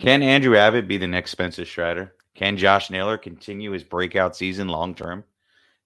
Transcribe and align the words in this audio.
Can 0.00 0.22
Andrew 0.22 0.56
Abbott 0.56 0.88
be 0.88 0.96
the 0.96 1.06
next 1.06 1.30
Spencer 1.30 1.66
Strider? 1.66 2.14
Can 2.34 2.56
Josh 2.56 2.88
Naylor 2.88 3.18
continue 3.18 3.72
his 3.72 3.84
breakout 3.84 4.34
season 4.34 4.66
long 4.66 4.94
term? 4.94 5.24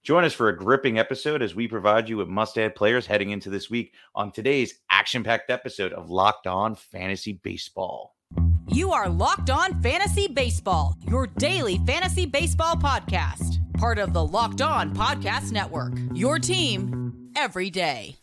Join 0.03 0.23
us 0.23 0.31
for 0.31 0.47
a 0.47 0.57
gripping 0.57 0.97
episode 0.97 1.41
as 1.41 1.53
we 1.53 1.67
provide 1.67 2.07
you 2.07 2.15
with 2.15 2.29
must 2.29 2.57
add 2.57 2.75
players 2.75 3.05
heading 3.05 3.31
into 3.31 3.49
this 3.49 3.69
week 3.69 3.93
on 4.15 4.31
today's 4.31 4.75
action 4.89 5.21
packed 5.21 5.49
episode 5.49 5.91
of 5.91 6.09
Locked 6.09 6.47
On 6.47 6.75
Fantasy 6.75 7.33
Baseball. 7.43 8.15
You 8.69 8.93
are 8.93 9.09
Locked 9.09 9.49
On 9.49 9.81
Fantasy 9.81 10.29
Baseball, 10.29 10.95
your 11.09 11.27
daily 11.27 11.77
fantasy 11.85 12.25
baseball 12.25 12.77
podcast, 12.77 13.57
part 13.73 13.99
of 13.99 14.13
the 14.13 14.25
Locked 14.25 14.61
On 14.61 14.95
Podcast 14.95 15.51
Network. 15.51 15.91
Your 16.13 16.39
team 16.39 17.31
every 17.35 17.69
day. 17.69 18.15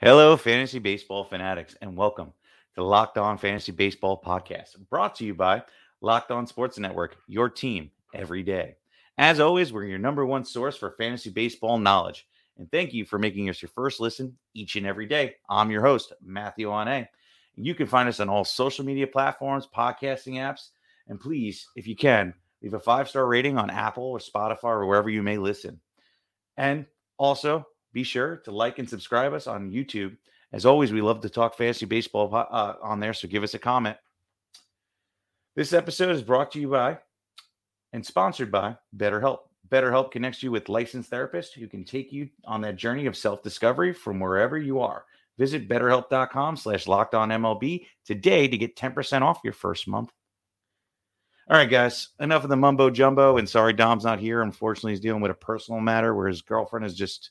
Hello, 0.00 0.36
fantasy 0.36 0.78
baseball 0.78 1.24
fanatics, 1.24 1.74
and 1.82 1.96
welcome 1.96 2.32
to 2.76 2.84
Locked 2.84 3.18
On 3.18 3.36
Fantasy 3.36 3.72
Baseball 3.72 4.22
Podcast, 4.24 4.78
brought 4.88 5.16
to 5.16 5.24
you 5.24 5.34
by 5.34 5.64
Locked 6.00 6.30
On 6.30 6.46
Sports 6.46 6.78
Network, 6.78 7.16
your 7.26 7.50
team 7.50 7.90
every 8.14 8.44
day. 8.44 8.76
As 9.18 9.40
always, 9.40 9.72
we're 9.72 9.86
your 9.86 9.98
number 9.98 10.24
one 10.24 10.44
source 10.44 10.76
for 10.76 10.92
fantasy 10.92 11.30
baseball 11.30 11.78
knowledge. 11.78 12.28
And 12.58 12.70
thank 12.70 12.94
you 12.94 13.04
for 13.04 13.18
making 13.18 13.50
us 13.50 13.60
your 13.60 13.70
first 13.70 13.98
listen 13.98 14.38
each 14.54 14.76
and 14.76 14.86
every 14.86 15.06
day. 15.06 15.34
I'm 15.50 15.68
your 15.68 15.82
host, 15.82 16.12
Matthew 16.22 16.72
Ane. 16.72 17.08
You 17.56 17.74
can 17.74 17.88
find 17.88 18.08
us 18.08 18.20
on 18.20 18.28
all 18.28 18.44
social 18.44 18.84
media 18.84 19.08
platforms, 19.08 19.66
podcasting 19.66 20.34
apps, 20.34 20.68
and 21.08 21.18
please, 21.18 21.66
if 21.74 21.88
you 21.88 21.96
can, 21.96 22.34
leave 22.62 22.74
a 22.74 22.78
five 22.78 23.08
star 23.08 23.26
rating 23.26 23.58
on 23.58 23.68
Apple 23.68 24.04
or 24.04 24.20
Spotify 24.20 24.62
or 24.62 24.86
wherever 24.86 25.10
you 25.10 25.24
may 25.24 25.38
listen. 25.38 25.80
And 26.56 26.86
also, 27.16 27.66
be 27.92 28.02
sure 28.02 28.36
to 28.44 28.50
like 28.50 28.78
and 28.78 28.88
subscribe 28.88 29.32
us 29.32 29.46
on 29.46 29.70
YouTube. 29.70 30.16
As 30.52 30.66
always, 30.66 30.92
we 30.92 31.02
love 31.02 31.20
to 31.22 31.28
talk 31.28 31.56
fantasy 31.56 31.86
baseball 31.86 32.34
uh, 32.34 32.74
on 32.82 33.00
there, 33.00 33.12
so 33.12 33.28
give 33.28 33.42
us 33.42 33.54
a 33.54 33.58
comment. 33.58 33.96
This 35.56 35.72
episode 35.72 36.14
is 36.14 36.22
brought 36.22 36.52
to 36.52 36.60
you 36.60 36.68
by 36.68 36.98
and 37.92 38.04
sponsored 38.04 38.50
by 38.50 38.76
BetterHelp. 38.96 39.38
BetterHelp 39.68 40.10
connects 40.10 40.42
you 40.42 40.50
with 40.50 40.68
licensed 40.68 41.10
therapists 41.10 41.52
who 41.52 41.66
can 41.66 41.84
take 41.84 42.12
you 42.12 42.28
on 42.44 42.60
that 42.62 42.76
journey 42.76 43.06
of 43.06 43.16
self-discovery 43.16 43.92
from 43.92 44.20
wherever 44.20 44.56
you 44.56 44.80
are. 44.80 45.04
Visit 45.36 45.68
betterhelp.com 45.68 46.56
slash 46.56 46.86
locked 46.86 47.14
on 47.14 47.28
MLB 47.28 47.86
today 48.04 48.48
to 48.48 48.58
get 48.58 48.76
10% 48.76 49.22
off 49.22 49.40
your 49.44 49.52
first 49.52 49.86
month. 49.86 50.12
All 51.50 51.56
right, 51.56 51.70
guys, 51.70 52.08
enough 52.20 52.44
of 52.44 52.50
the 52.50 52.56
mumbo 52.56 52.90
jumbo. 52.90 53.38
And 53.38 53.48
sorry, 53.48 53.72
Dom's 53.72 54.04
not 54.04 54.18
here. 54.18 54.42
Unfortunately, 54.42 54.92
he's 54.92 55.00
dealing 55.00 55.22
with 55.22 55.30
a 55.30 55.34
personal 55.34 55.80
matter 55.80 56.14
where 56.14 56.28
his 56.28 56.42
girlfriend 56.42 56.84
is 56.84 56.94
just 56.94 57.30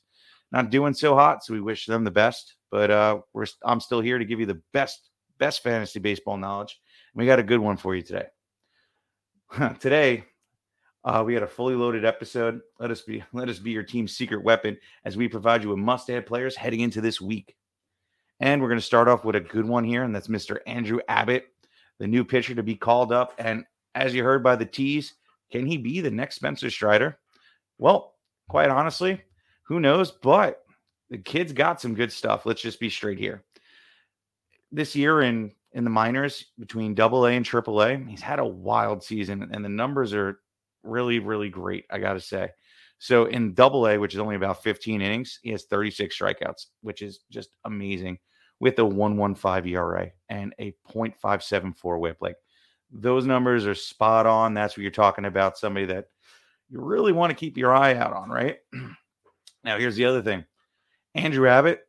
not 0.52 0.70
doing 0.70 0.94
so 0.94 1.14
hot. 1.14 1.44
So 1.44 1.52
we 1.54 1.60
wish 1.60 1.86
them 1.86 2.04
the 2.04 2.10
best. 2.10 2.54
But 2.70 2.90
uh, 2.90 3.20
we're 3.32 3.46
I'm 3.64 3.80
still 3.80 4.00
here 4.00 4.18
to 4.18 4.24
give 4.24 4.40
you 4.40 4.46
the 4.46 4.60
best 4.72 5.10
best 5.38 5.62
fantasy 5.62 6.00
baseball 6.00 6.36
knowledge. 6.36 6.78
And 7.14 7.20
we 7.20 7.26
got 7.26 7.38
a 7.38 7.44
good 7.44 7.60
one 7.60 7.76
for 7.76 7.94
you 7.94 8.02
today. 8.02 8.26
today, 9.80 10.24
uh, 11.04 11.22
we 11.24 11.32
had 11.32 11.42
a 11.42 11.48
fully 11.48 11.74
loaded 11.74 12.04
episode. 12.04 12.60
Let 12.78 12.90
us 12.90 13.02
be 13.02 13.22
let 13.32 13.48
us 13.48 13.58
be 13.58 13.70
your 13.70 13.82
team's 13.82 14.16
secret 14.16 14.42
weapon 14.42 14.76
as 15.04 15.16
we 15.16 15.28
provide 15.28 15.62
you 15.62 15.70
with 15.70 15.78
must-add 15.78 16.26
players 16.26 16.56
heading 16.56 16.80
into 16.80 17.00
this 17.00 17.20
week. 17.20 17.56
And 18.40 18.60
we're 18.60 18.68
going 18.68 18.80
to 18.80 18.86
start 18.86 19.08
off 19.08 19.24
with 19.24 19.34
a 19.34 19.40
good 19.40 19.64
one 19.64 19.82
here, 19.82 20.04
and 20.04 20.14
that's 20.14 20.28
Mr. 20.28 20.58
Andrew 20.66 21.00
Abbott, 21.08 21.48
the 21.98 22.06
new 22.06 22.24
pitcher 22.24 22.54
to 22.54 22.62
be 22.62 22.76
called 22.76 23.12
up. 23.12 23.34
And 23.38 23.64
as 23.96 24.14
you 24.14 24.22
heard 24.22 24.44
by 24.44 24.54
the 24.54 24.64
tease, 24.64 25.14
can 25.50 25.66
he 25.66 25.76
be 25.76 26.00
the 26.00 26.10
next 26.10 26.36
Spencer 26.36 26.70
Strider? 26.70 27.18
Well, 27.78 28.14
quite 28.48 28.70
honestly, 28.70 29.22
who 29.68 29.80
knows? 29.80 30.10
But 30.10 30.62
the 31.10 31.18
kid's 31.18 31.52
got 31.52 31.80
some 31.80 31.94
good 31.94 32.10
stuff. 32.10 32.46
Let's 32.46 32.62
just 32.62 32.80
be 32.80 32.88
straight 32.88 33.18
here. 33.18 33.44
This 34.72 34.96
year 34.96 35.20
in 35.20 35.52
in 35.72 35.84
the 35.84 35.90
minors 35.90 36.46
between 36.58 36.94
double 36.94 37.26
A 37.26 37.32
and 37.32 37.44
triple 37.44 37.82
A, 37.82 37.96
he's 37.98 38.22
had 38.22 38.38
a 38.38 38.44
wild 38.44 39.04
season 39.04 39.50
and 39.52 39.62
the 39.62 39.68
numbers 39.68 40.14
are 40.14 40.40
really, 40.82 41.18
really 41.18 41.50
great, 41.50 41.84
I 41.90 41.98
gotta 41.98 42.20
say. 42.20 42.48
So 42.98 43.26
in 43.26 43.52
double 43.54 43.86
A, 43.86 43.98
which 43.98 44.14
is 44.14 44.20
only 44.20 44.36
about 44.36 44.62
15 44.62 45.02
innings, 45.02 45.38
he 45.42 45.50
has 45.50 45.64
36 45.64 46.18
strikeouts, 46.18 46.66
which 46.80 47.02
is 47.02 47.20
just 47.30 47.50
amazing 47.66 48.18
with 48.60 48.78
a 48.78 48.84
115 48.84 49.72
ERA 49.72 50.10
and 50.30 50.54
a 50.58 50.74
0.574 50.90 52.00
whip. 52.00 52.16
Like 52.20 52.36
those 52.90 53.26
numbers 53.26 53.66
are 53.66 53.74
spot 53.74 54.26
on. 54.26 54.54
That's 54.54 54.76
what 54.76 54.82
you're 54.82 54.90
talking 54.90 55.26
about. 55.26 55.58
Somebody 55.58 55.86
that 55.86 56.06
you 56.70 56.80
really 56.80 57.12
want 57.12 57.30
to 57.30 57.36
keep 57.36 57.58
your 57.58 57.74
eye 57.74 57.94
out 57.94 58.14
on, 58.14 58.30
right? 58.30 58.58
Now, 59.68 59.78
here's 59.78 59.96
the 59.96 60.06
other 60.06 60.22
thing 60.22 60.46
Andrew 61.14 61.46
Abbott, 61.46 61.86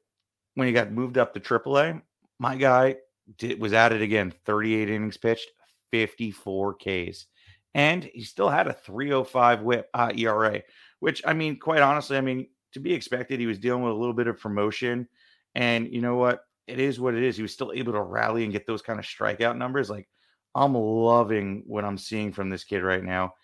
when 0.56 0.68
he 0.68 0.74
got 0.74 0.92
moved 0.92 1.18
up 1.18 1.34
to 1.34 1.40
AAA, 1.40 2.02
my 2.38 2.58
guy 2.58 2.98
did, 3.38 3.58
was 3.62 3.72
at 3.72 3.94
it 3.94 4.02
again 4.02 4.34
38 4.46 4.90
innings 4.90 5.16
pitched, 5.16 5.48
54 5.92 6.74
Ks. 6.74 7.28
And 7.74 8.04
he 8.04 8.26
still 8.26 8.50
had 8.50 8.68
a 8.68 8.74
305 8.74 9.62
whip 9.62 9.90
uh, 9.94 10.12
ERA, 10.14 10.62
which 11.00 11.22
I 11.26 11.32
mean, 11.32 11.58
quite 11.58 11.82
honestly, 11.82 12.18
I 12.18 12.22
mean, 12.22 12.50
to 12.74 12.82
be 12.82 12.94
expected, 12.94 13.40
he 13.40 13.46
was 13.46 13.60
dealing 13.60 13.84
with 13.84 13.94
a 13.94 13.98
little 13.98 14.14
bit 14.14 14.28
of 14.28 14.42
promotion. 14.42 15.08
And 15.56 15.88
you 15.88 16.02
know 16.02 16.18
what? 16.18 16.42
It 16.68 16.80
is 16.80 17.00
what 17.00 17.16
it 17.16 17.24
is. 17.24 17.38
He 17.38 17.44
was 17.44 17.54
still 17.54 17.72
able 17.74 17.94
to 17.94 18.02
rally 18.02 18.44
and 18.44 18.52
get 18.52 18.68
those 18.68 18.82
kind 18.82 19.00
of 19.00 19.06
strikeout 19.06 19.56
numbers. 19.56 19.90
Like, 19.90 20.10
I'm 20.54 20.74
loving 20.74 21.64
what 21.66 21.86
I'm 21.86 21.98
seeing 21.98 22.34
from 22.34 22.50
this 22.50 22.66
kid 22.66 22.84
right 22.84 23.06
now. 23.06 23.36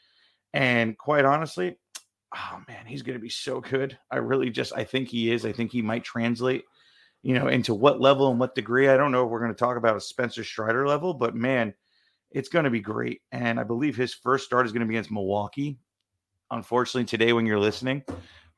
And 0.53 0.97
quite 0.97 1.23
honestly, 1.23 1.77
oh 2.35 2.61
man, 2.67 2.85
he's 2.85 3.01
going 3.01 3.17
to 3.17 3.21
be 3.21 3.29
so 3.29 3.61
good. 3.61 3.97
I 4.11 4.17
really 4.17 4.49
just, 4.49 4.73
I 4.75 4.83
think 4.83 5.07
he 5.07 5.31
is. 5.31 5.45
I 5.45 5.51
think 5.51 5.71
he 5.71 5.81
might 5.81 6.03
translate, 6.03 6.63
you 7.23 7.33
know, 7.33 7.47
into 7.47 7.73
what 7.73 8.01
level 8.01 8.29
and 8.29 8.39
what 8.39 8.55
degree. 8.55 8.89
I 8.89 8.97
don't 8.97 9.11
know 9.11 9.23
if 9.23 9.29
we're 9.29 9.39
going 9.39 9.53
to 9.53 9.57
talk 9.57 9.77
about 9.77 9.97
a 9.97 10.01
Spencer 10.01 10.43
Strider 10.43 10.87
level, 10.87 11.13
but 11.13 11.35
man, 11.35 11.73
it's 12.31 12.49
going 12.49 12.65
to 12.65 12.71
be 12.71 12.81
great. 12.81 13.21
And 13.31 13.59
I 13.59 13.63
believe 13.63 13.95
his 13.95 14.13
first 14.13 14.45
start 14.45 14.65
is 14.65 14.71
going 14.71 14.81
to 14.81 14.87
be 14.87 14.95
against 14.95 15.11
Milwaukee. 15.11 15.77
Unfortunately, 16.51 17.05
today 17.05 17.33
when 17.33 17.45
you're 17.45 17.59
listening, 17.59 18.03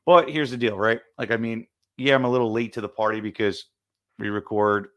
but 0.04 0.28
here's 0.28 0.50
the 0.50 0.56
deal, 0.56 0.76
right? 0.76 1.00
Like, 1.16 1.30
I 1.30 1.36
mean, 1.36 1.66
yeah, 1.96 2.14
I'm 2.14 2.24
a 2.24 2.30
little 2.30 2.52
late 2.52 2.72
to 2.74 2.80
the 2.80 2.88
party 2.88 3.20
because 3.20 3.64
we 4.18 4.28
record 4.28 4.88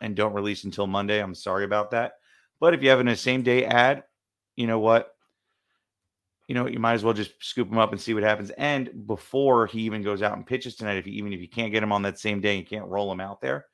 and 0.00 0.14
don't 0.14 0.34
release 0.34 0.64
until 0.64 0.86
Monday. 0.86 1.20
I'm 1.20 1.34
sorry 1.34 1.64
about 1.64 1.90
that. 1.92 2.12
But 2.60 2.74
if 2.74 2.82
you 2.82 2.90
have 2.90 3.04
a 3.04 3.16
same 3.16 3.42
day 3.42 3.64
ad, 3.64 4.04
you 4.56 4.66
know 4.66 4.78
what? 4.78 5.14
You 6.48 6.54
know, 6.54 6.66
you 6.66 6.78
might 6.78 6.94
as 6.94 7.04
well 7.04 7.14
just 7.14 7.32
scoop 7.44 7.68
him 7.68 7.78
up 7.78 7.92
and 7.92 8.00
see 8.00 8.14
what 8.14 8.22
happens. 8.22 8.50
And 8.50 9.06
before 9.06 9.66
he 9.66 9.82
even 9.82 10.02
goes 10.02 10.22
out 10.22 10.36
and 10.36 10.46
pitches 10.46 10.74
tonight, 10.74 10.96
if 10.96 11.06
you 11.06 11.12
even 11.12 11.32
if 11.32 11.40
you 11.40 11.48
can't 11.48 11.70
get 11.70 11.82
him 11.82 11.92
on 11.92 12.02
that 12.02 12.18
same 12.18 12.40
day, 12.40 12.56
you 12.56 12.64
can't 12.64 12.86
roll 12.86 13.12
him 13.12 13.20
out 13.20 13.40
there. 13.40 13.66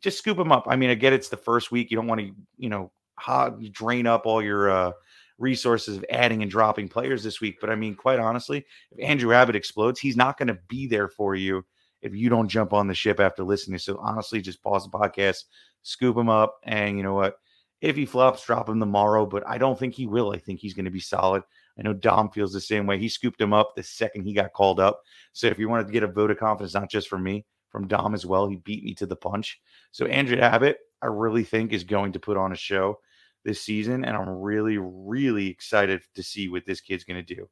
Just 0.00 0.18
scoop 0.18 0.36
him 0.36 0.52
up. 0.52 0.66
I 0.68 0.76
mean, 0.76 0.90
I 0.90 0.94
get 0.94 1.12
it's 1.12 1.28
the 1.28 1.36
first 1.36 1.70
week. 1.70 1.90
You 1.90 1.96
don't 1.96 2.08
want 2.08 2.20
to, 2.20 2.32
you 2.58 2.68
know, 2.68 2.90
hog, 3.16 3.64
drain 3.72 4.06
up 4.06 4.26
all 4.26 4.42
your 4.42 4.68
uh, 4.68 4.92
resources 5.38 5.96
of 5.96 6.04
adding 6.10 6.42
and 6.42 6.50
dropping 6.50 6.88
players 6.88 7.22
this 7.22 7.40
week. 7.40 7.58
But 7.60 7.70
I 7.70 7.76
mean, 7.76 7.94
quite 7.94 8.18
honestly, 8.18 8.66
if 8.90 9.08
Andrew 9.08 9.32
Abbott 9.32 9.56
explodes, 9.56 10.00
he's 10.00 10.16
not 10.16 10.38
going 10.38 10.48
to 10.48 10.58
be 10.68 10.88
there 10.88 11.08
for 11.08 11.36
you 11.36 11.64
if 12.02 12.14
you 12.14 12.28
don't 12.28 12.48
jump 12.48 12.72
on 12.72 12.88
the 12.88 12.94
ship 12.94 13.20
after 13.20 13.44
listening. 13.44 13.78
So 13.78 13.96
honestly, 13.98 14.40
just 14.40 14.62
pause 14.62 14.84
the 14.84 14.90
podcast, 14.90 15.44
scoop 15.82 16.16
him 16.16 16.28
up, 16.28 16.58
and 16.64 16.96
you 16.96 17.04
know 17.04 17.14
what? 17.14 17.36
If 17.80 17.94
he 17.94 18.06
flops, 18.06 18.44
drop 18.44 18.68
him 18.68 18.80
tomorrow. 18.80 19.24
But 19.24 19.46
I 19.46 19.58
don't 19.58 19.78
think 19.78 19.94
he 19.94 20.06
will. 20.06 20.32
I 20.32 20.38
think 20.38 20.58
he's 20.58 20.74
going 20.74 20.84
to 20.84 20.90
be 20.90 21.00
solid. 21.00 21.44
I 21.78 21.82
know 21.82 21.92
Dom 21.92 22.30
feels 22.30 22.52
the 22.52 22.60
same 22.60 22.86
way. 22.86 22.98
He 22.98 23.08
scooped 23.08 23.40
him 23.40 23.52
up 23.52 23.74
the 23.74 23.82
second 23.82 24.24
he 24.24 24.32
got 24.32 24.52
called 24.52 24.80
up. 24.80 25.00
So 25.32 25.46
if 25.46 25.58
you 25.58 25.68
wanted 25.68 25.86
to 25.86 25.92
get 25.92 26.02
a 26.02 26.08
vote 26.08 26.30
of 26.30 26.38
confidence, 26.38 26.74
not 26.74 26.90
just 26.90 27.08
from 27.08 27.22
me, 27.22 27.46
from 27.70 27.86
Dom 27.86 28.14
as 28.14 28.26
well, 28.26 28.48
he 28.48 28.56
beat 28.56 28.82
me 28.82 28.94
to 28.94 29.06
the 29.06 29.16
punch. 29.16 29.60
So 29.92 30.06
Andrew 30.06 30.38
Abbott, 30.38 30.78
I 31.02 31.06
really 31.06 31.44
think 31.44 31.72
is 31.72 31.84
going 31.84 32.12
to 32.12 32.18
put 32.18 32.36
on 32.36 32.52
a 32.52 32.56
show 32.56 32.98
this 33.44 33.62
season, 33.62 34.04
and 34.04 34.16
I'm 34.16 34.28
really, 34.28 34.78
really 34.78 35.48
excited 35.48 36.02
to 36.14 36.22
see 36.22 36.48
what 36.48 36.66
this 36.66 36.80
kid's 36.80 37.04
going 37.04 37.24
to 37.24 37.34
do. 37.34 37.48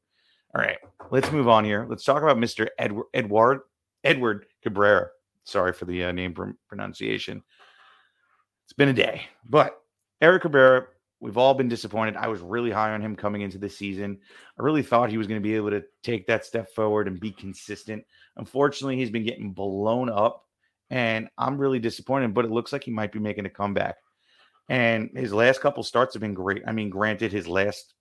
All 0.54 0.62
right, 0.62 0.78
let's 1.10 1.30
move 1.30 1.48
on 1.48 1.64
here. 1.64 1.86
Let's 1.88 2.04
talk 2.04 2.22
about 2.22 2.38
Mr. 2.38 2.68
Edward 2.78 3.06
Edward 3.14 3.60
Edward 4.04 4.46
Cabrera. 4.62 5.08
Sorry 5.44 5.72
for 5.72 5.84
the 5.84 6.04
uh, 6.04 6.12
name 6.12 6.34
pronunciation. 6.68 7.42
It's 8.64 8.72
been 8.72 8.88
a 8.88 8.94
day, 8.94 9.22
but 9.48 9.80
Eric 10.20 10.42
Cabrera 10.42 10.86
We've 11.20 11.38
all 11.38 11.54
been 11.54 11.68
disappointed. 11.68 12.16
I 12.16 12.28
was 12.28 12.40
really 12.40 12.70
high 12.70 12.92
on 12.92 13.00
him 13.00 13.16
coming 13.16 13.40
into 13.40 13.58
the 13.58 13.70
season. 13.70 14.18
I 14.58 14.62
really 14.62 14.82
thought 14.82 15.10
he 15.10 15.18
was 15.18 15.26
going 15.26 15.40
to 15.40 15.48
be 15.48 15.56
able 15.56 15.70
to 15.70 15.82
take 16.02 16.26
that 16.26 16.44
step 16.44 16.70
forward 16.74 17.08
and 17.08 17.18
be 17.18 17.32
consistent. 17.32 18.04
Unfortunately, 18.36 18.96
he's 18.96 19.10
been 19.10 19.24
getting 19.24 19.52
blown 19.52 20.10
up, 20.10 20.44
and 20.90 21.28
I'm 21.38 21.56
really 21.56 21.78
disappointed. 21.78 22.34
But 22.34 22.44
it 22.44 22.50
looks 22.50 22.72
like 22.72 22.84
he 22.84 22.90
might 22.90 23.12
be 23.12 23.18
making 23.18 23.46
a 23.46 23.50
comeback. 23.50 23.96
And 24.68 25.10
his 25.14 25.32
last 25.32 25.60
couple 25.60 25.82
starts 25.82 26.14
have 26.14 26.20
been 26.20 26.34
great. 26.34 26.62
I 26.66 26.72
mean, 26.72 26.90
granted, 26.90 27.32
his 27.32 27.48
last 27.48 27.94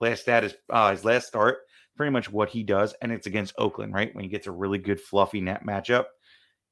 last 0.00 0.22
stat 0.22 0.44
is 0.44 0.54
uh, 0.70 0.92
his 0.92 1.04
last 1.04 1.26
start, 1.26 1.58
pretty 1.96 2.10
much 2.10 2.30
what 2.30 2.48
he 2.48 2.62
does, 2.62 2.94
and 3.02 3.12
it's 3.12 3.26
against 3.26 3.54
Oakland, 3.58 3.92
right? 3.92 4.14
When 4.14 4.24
he 4.24 4.30
gets 4.30 4.46
a 4.46 4.52
really 4.52 4.78
good 4.78 5.00
fluffy 5.00 5.40
net 5.40 5.64
matchup, 5.64 6.06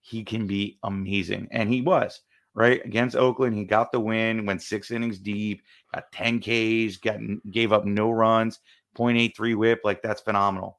he 0.00 0.24
can 0.24 0.46
be 0.46 0.78
amazing. 0.82 1.48
And 1.50 1.68
he 1.68 1.80
was, 1.80 2.20
right? 2.54 2.84
Against 2.84 3.16
Oakland, 3.16 3.56
he 3.56 3.64
got 3.64 3.92
the 3.92 4.00
win, 4.00 4.46
went 4.46 4.62
six 4.62 4.90
innings 4.90 5.18
deep, 5.18 5.62
got 5.92 6.10
10 6.12 6.40
Ks, 6.40 6.96
got 6.96 7.18
gave 7.50 7.72
up 7.72 7.84
no 7.84 8.10
runs, 8.10 8.60
0.83 8.96 9.56
whip. 9.56 9.80
Like 9.84 10.02
that's 10.02 10.20
phenomenal. 10.20 10.78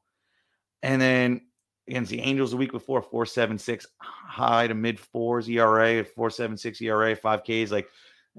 And 0.82 1.00
then 1.00 1.42
against 1.88 2.10
the 2.10 2.20
Angels 2.20 2.50
the 2.50 2.56
week 2.56 2.72
before, 2.72 3.02
476 3.02 3.86
high 3.98 4.66
to 4.66 4.74
mid 4.74 4.98
fours 4.98 5.48
ERA, 5.48 6.04
476 6.04 6.80
ERA, 6.82 7.14
five 7.16 7.42
Ks. 7.42 7.70
Like, 7.70 7.88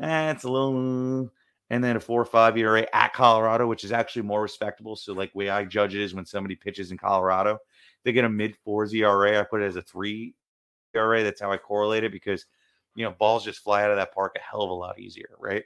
eh, 0.01 0.33
a 0.43 0.47
little 0.47 1.31
and 1.69 1.83
then 1.83 1.97
a 1.97 1.99
four 1.99 2.21
or 2.21 2.25
five 2.25 2.57
ERA 2.57 2.87
at 2.93 3.13
Colorado, 3.13 3.67
which 3.67 3.83
is 3.83 3.91
actually 3.91 4.21
more 4.21 4.41
respectable. 4.41 4.95
So, 4.95 5.13
like, 5.13 5.33
way 5.35 5.49
I 5.49 5.65
judge 5.65 5.95
it 5.95 6.01
is 6.01 6.13
when 6.13 6.25
somebody 6.25 6.55
pitches 6.55 6.91
in 6.91 6.97
Colorado, 6.97 7.59
they 8.03 8.13
get 8.13 8.25
a 8.25 8.29
mid 8.29 8.55
fours 8.63 8.93
ERA. 8.93 9.39
I 9.39 9.43
put 9.43 9.61
it 9.61 9.65
as 9.65 9.75
a 9.75 9.81
three 9.81 10.33
ERA. 10.95 11.23
That's 11.23 11.41
how 11.41 11.51
I 11.51 11.57
correlate 11.57 12.03
it 12.03 12.11
because, 12.11 12.45
you 12.97 13.05
know, 13.05 13.11
balls 13.11 13.45
just 13.45 13.59
fly 13.59 13.83
out 13.83 13.91
of 13.91 13.97
that 13.97 14.11
park 14.13 14.35
a 14.35 14.39
hell 14.39 14.63
of 14.63 14.71
a 14.71 14.73
lot 14.73 14.99
easier, 14.99 15.29
right? 15.39 15.63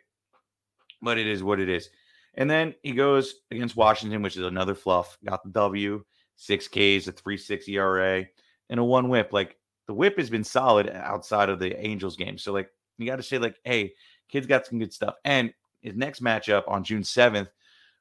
But 1.02 1.18
it 1.18 1.28
is 1.28 1.42
what 1.42 1.62
it 1.62 1.70
is. 1.70 1.90
And 2.34 2.50
then 2.50 2.76
he 2.84 2.92
goes 2.92 3.36
against 3.50 3.78
Washington, 3.78 4.22
which 4.22 4.36
is 4.36 4.46
another 4.46 4.76
fluff. 4.76 5.18
Got 5.26 5.42
the 5.44 5.50
W, 5.52 6.04
six 6.36 6.68
Ks, 6.68 7.08
a 7.08 7.14
three 7.14 7.38
six 7.38 7.70
ERA, 7.70 8.26
and 8.70 8.80
a 8.80 8.84
one 8.84 9.08
whip. 9.08 9.32
Like 9.32 9.56
the 9.88 9.94
whip 9.94 10.18
has 10.18 10.30
been 10.30 10.44
solid 10.44 10.90
outside 10.90 11.48
of 11.48 11.60
the 11.60 11.74
Angels 11.80 12.18
game. 12.18 12.38
So 12.38 12.52
like 12.52 12.70
you 12.98 13.06
got 13.06 13.16
to 13.16 13.24
say 13.24 13.38
like, 13.38 13.56
hey, 13.64 13.94
kid's 14.28 14.46
got 14.46 14.68
some 14.68 14.80
good 14.80 14.94
stuff. 14.94 15.16
And 15.24 15.54
his 15.80 15.96
next 15.96 16.22
matchup 16.22 16.64
on 16.68 16.84
June 16.84 17.02
7th, 17.02 17.48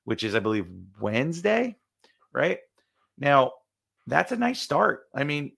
which 0.05 0.25
is, 0.25 0.35
I 0.35 0.41
believe, 0.41 0.67
Wednesday, 1.00 1.77
right? 2.32 2.59
Now, 3.17 3.53
that's 4.09 4.32
a 4.32 4.37
nice 4.37 4.61
start. 4.61 5.05
I 5.15 5.23
mean, 5.23 5.53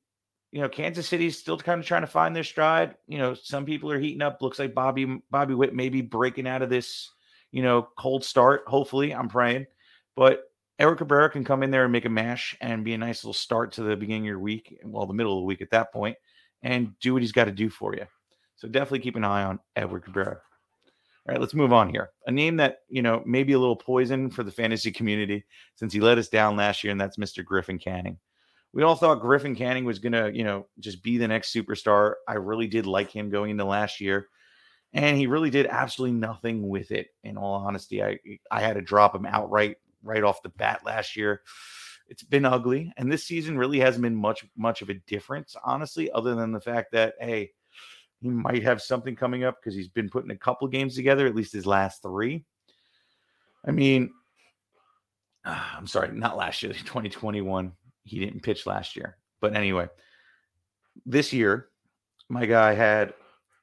you 0.53 0.61
know, 0.61 0.69
Kansas 0.69 1.09
City's 1.09 1.39
still 1.39 1.57
kind 1.57 1.81
of 1.81 1.87
trying 1.87 2.03
to 2.03 2.07
find 2.07 2.37
their 2.37 2.45
stride. 2.45 2.95
You 3.09 3.19
know, 3.19 3.35
some 3.35 3.65
people 3.65 3.91
are 3.91 3.99
heating 3.99 4.23
up. 4.23 4.43
Looks 4.43 4.59
like 4.59 4.75
Bobby 4.75 5.21
Bobby 5.31 5.55
Witt 5.55 5.75
may 5.75 5.89
be 5.89 6.03
breaking 6.03 6.47
out 6.47 6.63
of 6.63 6.69
this, 6.69 7.11
you 7.51 7.63
know, 7.63 7.89
cold 7.99 8.23
start. 8.23 8.65
Hopefully, 8.67 9.15
I'm 9.15 9.29
praying. 9.29 9.67
But 10.15 10.45
Eric 10.79 10.99
Cabrera 10.99 11.31
can 11.31 11.43
come 11.43 11.63
in 11.63 11.71
there 11.71 11.85
and 11.85 11.93
make 11.93 12.05
a 12.05 12.11
mash 12.11 12.55
and 12.61 12.85
be 12.85 12.93
a 12.93 12.99
nice 12.99 13.25
little 13.25 13.33
start 13.33 13.73
to 13.73 13.83
the 13.83 13.97
beginning 13.97 14.25
of 14.25 14.27
your 14.27 14.39
week, 14.41 14.79
well, 14.85 15.07
the 15.07 15.15
middle 15.15 15.39
of 15.39 15.41
the 15.41 15.47
week 15.47 15.63
at 15.63 15.71
that 15.71 15.91
point, 15.91 16.17
and 16.63 16.99
do 17.01 17.15
what 17.15 17.23
he's 17.23 17.33
got 17.33 17.47
to 17.47 17.53
do 17.53 17.71
for 17.71 17.95
you. 17.95 18.07
So 18.57 18.69
definitely 18.69 19.01
keep 19.01 19.17
an 19.17 19.25
eye 19.25 19.45
on 19.45 19.59
Edward 19.75 20.05
Cabrera. 20.05 20.39
All 21.27 21.33
right, 21.33 21.41
let's 21.41 21.55
move 21.55 21.73
on 21.73 21.89
here. 21.89 22.11
A 22.27 22.33
name 22.33 22.57
that, 22.57 22.81
you 22.89 23.01
know, 23.01 23.23
maybe 23.25 23.53
a 23.53 23.59
little 23.59 23.77
poison 23.77 24.29
for 24.29 24.43
the 24.43 24.51
fantasy 24.51 24.91
community 24.91 25.45
since 25.77 25.93
he 25.93 26.01
let 26.01 26.19
us 26.19 26.29
down 26.29 26.57
last 26.57 26.83
year, 26.83 26.91
and 26.91 27.01
that's 27.01 27.17
Mr. 27.17 27.45
Griffin 27.45 27.79
Canning. 27.79 28.19
We 28.73 28.83
all 28.83 28.95
thought 28.95 29.21
Griffin 29.21 29.55
Canning 29.55 29.85
was 29.85 29.99
going 29.99 30.15
to, 30.15 30.35
you 30.35 30.45
know, 30.45 30.67
just 30.81 31.03
be 31.03 31.19
the 31.19 31.29
next 31.29 31.55
superstar. 31.55 32.15
I 32.27 32.35
really 32.35 32.67
did 32.67 32.87
like 32.87 33.11
him 33.11 33.29
going 33.29 33.51
into 33.51 33.65
last 33.65 34.01
year, 34.01 34.29
and 34.95 35.17
he 35.17 35.27
really 35.27 35.51
did 35.51 35.67
absolutely 35.67 36.17
nothing 36.19 36.69
with 36.69 36.91
it. 36.91 37.09
In 37.23 37.37
all 37.37 37.55
honesty, 37.55 38.03
I 38.03 38.19
I 38.51 38.61
had 38.61 38.75
to 38.75 38.83
drop 38.83 39.15
him 39.15 39.27
outright 39.27 39.77
right 40.03 40.23
off 40.23 40.43
the 40.43 40.49
bat 40.49 40.81
last 40.85 41.17
year. 41.17 41.43
It's 42.09 42.23
been 42.23 42.45
ugly, 42.45 42.93
and 42.97 43.13
this 43.13 43.25
season 43.25 43.59
really 43.59 43.79
hasn't 43.79 44.03
been 44.03 44.17
much 44.17 44.45
much 44.57 44.81
of 44.81 44.89
a 44.89 44.95
difference, 45.07 45.55
honestly, 45.65 46.11
other 46.13 46.35
than 46.35 46.53
the 46.53 46.61
fact 46.61 46.93
that 46.93 47.15
hey, 47.21 47.53
he 48.23 48.31
might 48.31 48.63
have 48.63 48.81
something 48.81 49.17
coming 49.17 49.45
up 49.45 49.59
because 49.61 49.75
he's 49.75 49.89
been 49.89 50.09
putting 50.09 50.31
a 50.31 50.37
couple 50.37 50.67
games 50.69 50.95
together, 50.95 51.27
at 51.27 51.35
least 51.35 51.53
his 51.53 51.67
last 51.67 52.03
three. 52.03 52.45
I 53.67 53.71
mean, 53.71 54.13
I'm 55.45 55.87
sorry, 55.87 56.13
not 56.13 56.37
last 56.37 56.63
year, 56.63 56.73
2021. 56.85 57.73
He 58.05 58.19
didn't 58.19 58.43
pitch 58.43 58.67
last 58.67 58.97
year. 58.97 59.17
But 59.41 59.55
anyway, 59.55 59.89
this 61.07 61.33
year, 61.33 61.69
my 62.29 62.47
guy 62.47 62.75
had 62.75 63.15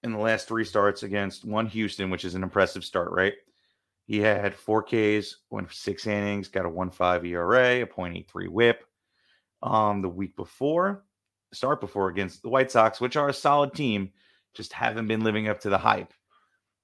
in 0.03 0.11
the 0.11 0.19
last 0.19 0.47
three 0.47 0.63
starts 0.63 1.03
against 1.03 1.45
one 1.45 1.67
Houston, 1.67 2.09
which 2.09 2.25
is 2.25 2.35
an 2.35 2.43
impressive 2.43 2.83
start, 2.83 3.11
right? 3.11 3.33
He 4.05 4.19
had 4.19 4.55
four 4.55 4.81
Ks, 4.81 5.37
went 5.49 5.71
six 5.71 6.07
innings, 6.07 6.47
got 6.47 6.65
a 6.65 6.69
1.5 6.69 7.27
ERA, 7.27 7.81
a 7.83 7.85
0.83 7.85 8.49
whip. 8.49 8.83
Um, 9.61 10.01
the 10.01 10.09
week 10.09 10.35
before, 10.35 11.03
start 11.53 11.81
before 11.81 12.09
against 12.09 12.41
the 12.41 12.49
White 12.49 12.71
Sox, 12.71 13.01
which 13.01 13.17
are 13.17 13.29
a 13.29 13.33
solid 13.33 13.73
team, 13.73 14.11
just 14.55 14.73
haven't 14.73 15.07
been 15.07 15.23
living 15.23 15.47
up 15.47 15.59
to 15.61 15.69
the 15.69 15.77
hype. 15.77 16.13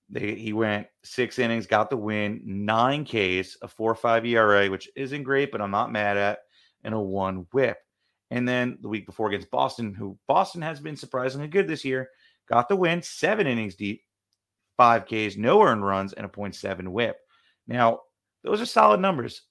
They, 0.09 0.35
he 0.35 0.53
went 0.53 0.87
six 1.03 1.39
innings, 1.39 1.65
got 1.65 1.89
the 1.89 1.97
win, 1.97 2.41
nine 2.45 3.05
Ks, 3.05 3.57
a 3.61 3.67
four 3.67 3.95
five 3.95 4.25
ERA, 4.25 4.69
which 4.69 4.89
isn't 4.95 5.23
great, 5.23 5.51
but 5.51 5.61
I'm 5.61 5.71
not 5.71 5.91
mad 5.91 6.17
at, 6.17 6.39
and 6.85 6.93
a 6.93 6.99
one 6.99 7.47
whip. 7.51 7.77
And 8.31 8.47
then 8.47 8.77
the 8.81 8.87
week 8.87 9.05
before 9.05 9.27
against 9.27 9.51
Boston, 9.51 9.93
who 9.93 10.17
Boston 10.27 10.61
has 10.61 10.79
been 10.79 10.95
surprisingly 10.95 11.47
good 11.47 11.67
this 11.67 11.85
year, 11.85 12.09
got 12.49 12.69
the 12.69 12.75
win, 12.75 13.01
seven 13.01 13.47
innings 13.47 13.75
deep, 13.75 14.01
five 14.77 15.05
Ks, 15.05 15.35
no 15.35 15.61
earned 15.61 15.85
runs, 15.85 16.13
and 16.13 16.25
a 16.25 16.29
0.7 16.29 16.87
whip. 16.87 17.17
Now, 17.67 18.01
those 18.43 18.61
are 18.61 18.65
solid 18.65 18.99
numbers. 18.99 19.41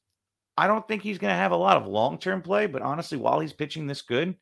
I 0.57 0.67
don't 0.67 0.87
think 0.87 1.03
he's 1.03 1.19
going 1.19 1.33
to 1.33 1.39
have 1.39 1.53
a 1.53 1.57
lot 1.57 1.77
of 1.77 1.87
long 1.87 2.19
term 2.19 2.41
play, 2.41 2.67
but 2.67 2.83
honestly, 2.83 3.19
while 3.19 3.41
he's 3.41 3.53
pitching 3.53 3.87
this 3.87 4.03
good, 4.03 4.37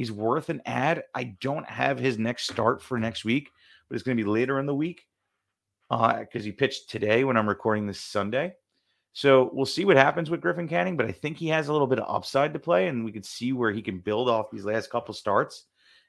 He's 0.00 0.10
worth 0.10 0.48
an 0.48 0.62
ad. 0.64 1.02
I 1.14 1.36
don't 1.42 1.68
have 1.68 1.98
his 1.98 2.18
next 2.18 2.50
start 2.50 2.80
for 2.80 2.98
next 2.98 3.22
week, 3.22 3.50
but 3.86 3.96
it's 3.96 4.02
going 4.02 4.16
to 4.16 4.22
be 4.24 4.28
later 4.28 4.58
in 4.58 4.64
the 4.64 4.74
week 4.74 5.04
because 5.90 6.26
uh, 6.36 6.40
he 6.40 6.52
pitched 6.52 6.88
today 6.88 7.22
when 7.22 7.36
I'm 7.36 7.46
recording 7.46 7.86
this 7.86 8.00
Sunday. 8.00 8.54
So 9.12 9.50
we'll 9.52 9.66
see 9.66 9.84
what 9.84 9.96
happens 9.96 10.30
with 10.30 10.40
Griffin 10.40 10.68
Canning, 10.68 10.96
but 10.96 11.06
I 11.06 11.12
think 11.12 11.36
he 11.36 11.48
has 11.48 11.68
a 11.68 11.72
little 11.72 11.86
bit 11.86 11.98
of 11.98 12.14
upside 12.14 12.52
to 12.52 12.60
play, 12.60 12.86
and 12.86 13.04
we 13.04 13.12
can 13.12 13.24
see 13.24 13.52
where 13.52 13.72
he 13.72 13.82
can 13.82 13.98
build 13.98 14.28
off 14.28 14.50
these 14.50 14.64
last 14.64 14.88
couple 14.90 15.12
starts, 15.14 15.64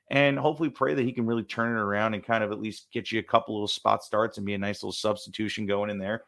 and 0.10 0.38
hopefully 0.38 0.70
pray 0.70 0.94
that 0.94 1.06
he 1.06 1.12
can 1.12 1.26
really 1.26 1.44
turn 1.44 1.76
it 1.76 1.80
around 1.80 2.14
and 2.14 2.24
kind 2.24 2.44
of 2.44 2.52
at 2.52 2.62
least 2.62 2.92
get 2.92 3.12
you 3.12 3.20
a 3.20 3.24
couple 3.24 3.56
little 3.56 3.68
spot 3.68 4.04
starts 4.04 4.38
and 4.38 4.46
be 4.46 4.54
a 4.54 4.58
nice 4.58 4.84
little 4.84 4.92
substitution 4.92 5.66
going 5.66 5.90
in 5.90 5.98
there 5.98 6.24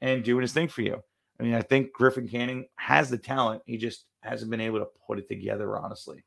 and 0.00 0.22
doing 0.22 0.42
his 0.42 0.52
thing 0.52 0.68
for 0.68 0.82
you. 0.82 1.02
I 1.40 1.42
mean, 1.44 1.54
I 1.54 1.62
think 1.62 1.92
Griffin 1.92 2.28
Canning 2.28 2.66
has 2.76 3.08
the 3.08 3.18
talent; 3.18 3.62
he 3.64 3.78
just 3.78 4.04
hasn't 4.20 4.50
been 4.50 4.60
able 4.60 4.80
to 4.80 4.88
put 5.06 5.18
it 5.18 5.28
together, 5.28 5.78
honestly. 5.78 6.24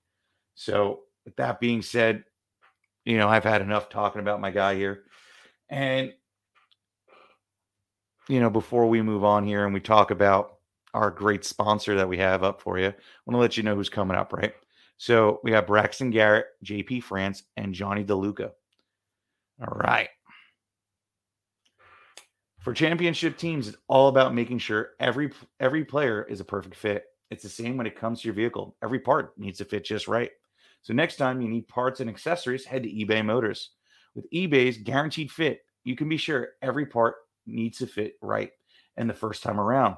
So, 0.55 1.01
with 1.25 1.35
that 1.35 1.59
being 1.59 1.81
said, 1.81 2.23
you 3.05 3.17
know, 3.17 3.29
I've 3.29 3.43
had 3.43 3.61
enough 3.61 3.89
talking 3.89 4.21
about 4.21 4.41
my 4.41 4.51
guy 4.51 4.75
here. 4.75 5.03
And, 5.69 6.13
you 8.31 8.39
know, 8.39 8.49
before 8.49 8.87
we 8.87 9.01
move 9.01 9.25
on 9.25 9.45
here 9.45 9.65
and 9.65 9.73
we 9.73 9.81
talk 9.81 10.09
about 10.09 10.55
our 10.93 11.11
great 11.11 11.43
sponsor 11.43 11.95
that 11.95 12.07
we 12.07 12.17
have 12.17 12.43
up 12.43 12.61
for 12.61 12.79
you, 12.79 12.87
I 12.87 12.93
want 13.25 13.35
to 13.35 13.37
let 13.37 13.57
you 13.57 13.63
know 13.63 13.75
who's 13.75 13.89
coming 13.89 14.15
up, 14.15 14.31
right? 14.31 14.53
So 14.95 15.41
we 15.43 15.51
have 15.51 15.67
Braxton 15.67 16.11
Garrett, 16.11 16.45
JP 16.63 17.03
France, 17.03 17.43
and 17.57 17.73
Johnny 17.73 18.05
DeLuca. 18.05 18.51
All 19.59 19.77
right. 19.77 20.07
For 22.59 22.73
championship 22.73 23.37
teams, 23.37 23.67
it's 23.67 23.77
all 23.89 24.07
about 24.07 24.33
making 24.33 24.59
sure 24.59 24.91
every 24.99 25.31
every 25.59 25.83
player 25.83 26.23
is 26.23 26.39
a 26.39 26.45
perfect 26.45 26.75
fit. 26.75 27.05
It's 27.31 27.43
the 27.43 27.49
same 27.49 27.75
when 27.75 27.87
it 27.87 27.97
comes 27.97 28.21
to 28.21 28.27
your 28.27 28.35
vehicle. 28.35 28.77
Every 28.81 28.99
part 28.99 29.37
needs 29.37 29.57
to 29.57 29.65
fit 29.65 29.83
just 29.83 30.07
right. 30.07 30.29
So 30.83 30.93
next 30.93 31.17
time 31.17 31.41
you 31.41 31.49
need 31.49 31.67
parts 31.67 31.99
and 31.99 32.09
accessories, 32.09 32.63
head 32.63 32.83
to 32.83 32.89
eBay 32.89 33.25
Motors. 33.25 33.71
With 34.15 34.29
eBay's 34.31 34.77
guaranteed 34.77 35.31
fit, 35.31 35.61
you 35.83 35.95
can 35.95 36.07
be 36.07 36.17
sure 36.17 36.49
every 36.61 36.85
part 36.85 37.15
needs 37.45 37.79
to 37.79 37.87
fit 37.87 38.17
right 38.21 38.51
and 38.97 39.09
the 39.09 39.13
first 39.13 39.43
time 39.43 39.59
around. 39.59 39.97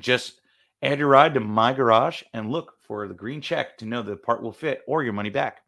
Just 0.00 0.40
add 0.82 0.98
your 0.98 1.08
ride 1.08 1.34
to 1.34 1.40
my 1.40 1.72
garage 1.72 2.22
and 2.32 2.50
look 2.50 2.74
for 2.86 3.08
the 3.08 3.14
green 3.14 3.40
check 3.40 3.78
to 3.78 3.86
know 3.86 4.02
the 4.02 4.16
part 4.16 4.42
will 4.42 4.52
fit 4.52 4.82
or 4.86 5.02
your 5.02 5.12
money 5.12 5.30
back. 5.30 5.60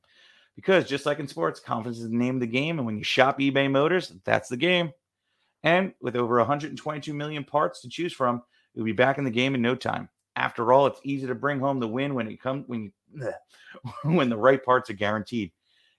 Because 0.57 0.89
just 0.89 1.07
like 1.07 1.21
in 1.21 1.29
sports, 1.29 1.61
confidence 1.61 1.99
is 1.99 2.11
the 2.11 2.17
name 2.17 2.35
of 2.35 2.41
the 2.41 2.47
game. 2.47 2.79
And 2.79 2.87
when 2.87 2.99
you 2.99 3.05
shop 3.05 3.39
eBay 3.39 3.71
Motors, 3.71 4.13
that's 4.25 4.49
the 4.49 4.57
game. 4.57 4.93
And 5.63 5.93
with 6.01 6.17
over 6.17 6.39
122 6.39 7.15
million 7.15 7.45
parts 7.45 7.81
to 7.83 7.89
choose 7.89 8.13
from, 8.13 8.43
you'll 8.75 8.85
be 8.85 8.93
back 8.93 9.19
in 9.19 9.25
the 9.25 9.31
game 9.31 9.55
in 9.55 9.63
no 9.63 9.75
time. 9.75 10.09
After 10.37 10.73
all, 10.73 10.87
it's 10.87 11.01
easy 11.05 11.27
to 11.27 11.35
bring 11.35 11.59
home 11.59 11.81
the 11.81 11.89
win 11.89 12.15
when 12.15 12.29
it 12.29 12.41
comes 12.41 12.65
when 12.69 12.93
you 13.15 13.33
when 14.03 14.29
the 14.29 14.37
right 14.37 14.65
parts 14.65 14.91
are 14.91 14.95
guaranteed. 14.95 15.53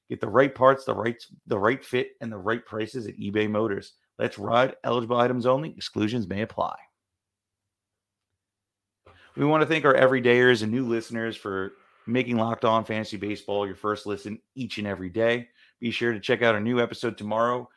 Get 0.10 0.22
the 0.22 0.30
right 0.30 0.54
parts, 0.54 0.86
the 0.86 0.94
right 0.94 1.22
the 1.48 1.60
right 1.60 1.84
fit, 1.84 2.12
and 2.22 2.32
the 2.32 2.38
right 2.38 2.66
prices 2.66 3.06
at 3.06 3.18
eBay 3.18 3.50
Motors. 3.50 3.94
Let's 4.20 4.38
ride. 4.38 4.76
Eligible 4.84 5.18
items 5.18 5.46
only. 5.46 5.74
Exclusions 5.76 6.28
may 6.28 6.42
apply. 6.42 6.76
We 9.36 9.46
want 9.46 9.62
to 9.62 9.68
thank 9.68 9.86
our 9.86 9.96
everydayers 9.96 10.62
and 10.62 10.72
new 10.72 10.86
listeners 10.86 11.36
for 11.36 11.72
making 12.06 12.38
Locked 12.38 12.66
On 12.66 12.84
Fantasy 12.84 13.18
Baseball 13.18 13.66
your 13.66 13.76
first 13.76 14.06
listen 14.06 14.40
each 14.54 14.78
and 14.78 14.86
every 14.86 15.10
day. 15.10 15.48
Be 15.80 15.92
sure 15.92 16.12
to 16.12 16.20
check 16.20 16.42
out 16.42 16.54
our 16.54 16.62
new 16.62 16.82
episode 16.82 17.18
tomorrow 17.18 17.70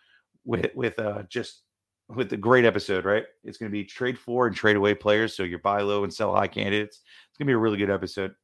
with 0.45 0.75
with 0.75 0.99
uh, 0.99 1.23
just 1.29 1.63
with 2.09 2.33
a 2.33 2.37
great 2.37 2.65
episode. 2.65 3.05
Right, 3.05 3.25
it's 3.45 3.59
going 3.59 3.71
to 3.71 3.73
be 3.73 3.85
trade 3.85 4.19
for 4.19 4.49
and 4.49 4.57
trade 4.57 4.77
away 4.77 4.95
players. 4.95 5.37
So 5.37 5.45
your 5.45 5.61
buy 5.61 5.83
low 5.83 6.03
and 6.03 6.13
sell 6.13 6.35
high 6.35 6.49
candidates. 6.49 7.01
It's 7.29 7.39
going 7.39 7.47
to 7.47 7.51
be 7.51 7.55
a 7.55 7.59
really 7.59 7.79
good 7.79 7.91
episode 7.91 8.35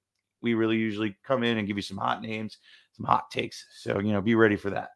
we 0.41 0.55
really 0.55 0.77
usually 0.77 1.17
come 1.25 1.43
in 1.43 1.59
and 1.59 1.67
give 1.67 1.77
you 1.77 1.83
some 1.83 1.97
hot 1.97 2.23
names, 2.23 2.59
some 2.97 3.07
hot 3.07 3.31
takes. 3.31 3.67
So, 3.77 3.99
you 3.99 4.13
know, 4.13 4.21
be 4.21 4.35
ready 4.35 4.57
for 4.57 4.71
that. 4.71 4.91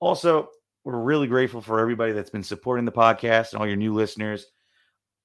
Also, 0.00 0.48
we're 0.88 0.98
really 0.98 1.26
grateful 1.26 1.60
for 1.60 1.80
everybody 1.80 2.12
that's 2.12 2.30
been 2.30 2.42
supporting 2.42 2.86
the 2.86 2.92
podcast 2.92 3.52
and 3.52 3.60
all 3.60 3.66
your 3.66 3.76
new 3.76 3.92
listeners. 3.92 4.46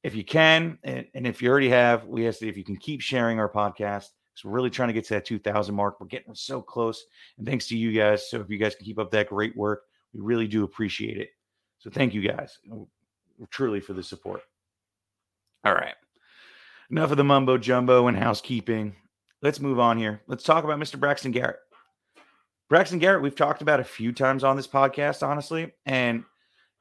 If 0.03 0.13
you 0.13 0.25
can, 0.25 0.77
and, 0.83 1.05
and 1.13 1.25
if 1.25 1.41
you 1.41 1.49
already 1.49 1.69
have, 1.69 2.05
we 2.05 2.27
ask 2.27 2.39
that 2.39 2.49
if 2.49 2.57
you 2.57 2.65
can 2.65 2.75
keep 2.75 2.99
sharing 2.99 3.39
our 3.39 3.47
podcast, 3.47 4.07
So 4.33 4.49
we're 4.49 4.55
really 4.55 4.69
trying 4.69 4.89
to 4.89 4.93
get 4.93 5.05
to 5.05 5.13
that 5.13 5.23
2,000 5.23 5.73
mark. 5.73 6.01
We're 6.01 6.07
getting 6.07 6.35
so 6.35 6.61
close. 6.61 7.05
And 7.37 7.47
thanks 7.47 7.65
to 7.67 7.77
you 7.77 7.93
guys. 7.93 8.29
So 8.29 8.41
if 8.41 8.49
you 8.49 8.57
guys 8.57 8.75
can 8.75 8.83
keep 8.83 8.99
up 8.99 9.09
that 9.11 9.29
great 9.29 9.55
work, 9.55 9.83
we 10.13 10.19
really 10.19 10.47
do 10.47 10.65
appreciate 10.65 11.17
it. 11.17 11.29
So 11.79 11.89
thank 11.89 12.13
you 12.13 12.27
guys 12.27 12.57
uh, 12.69 12.79
truly 13.49 13.79
for 13.79 13.93
the 13.93 14.03
support. 14.03 14.41
All 15.63 15.73
right. 15.73 15.95
Enough 16.91 17.11
of 17.11 17.17
the 17.17 17.23
mumbo 17.23 17.57
jumbo 17.57 18.07
and 18.07 18.17
housekeeping. 18.17 18.97
Let's 19.41 19.61
move 19.61 19.79
on 19.79 19.97
here. 19.97 20.23
Let's 20.27 20.43
talk 20.43 20.65
about 20.65 20.77
Mr. 20.79 20.99
Braxton 20.99 21.31
Garrett. 21.31 21.59
Braxton 22.73 22.97
Garrett, 22.97 23.21
we've 23.21 23.35
talked 23.35 23.61
about 23.61 23.79
a 23.79 23.83
few 23.83 24.11
times 24.11 24.43
on 24.43 24.55
this 24.55 24.65
podcast, 24.67 25.21
honestly. 25.21 25.71
And, 25.85 26.23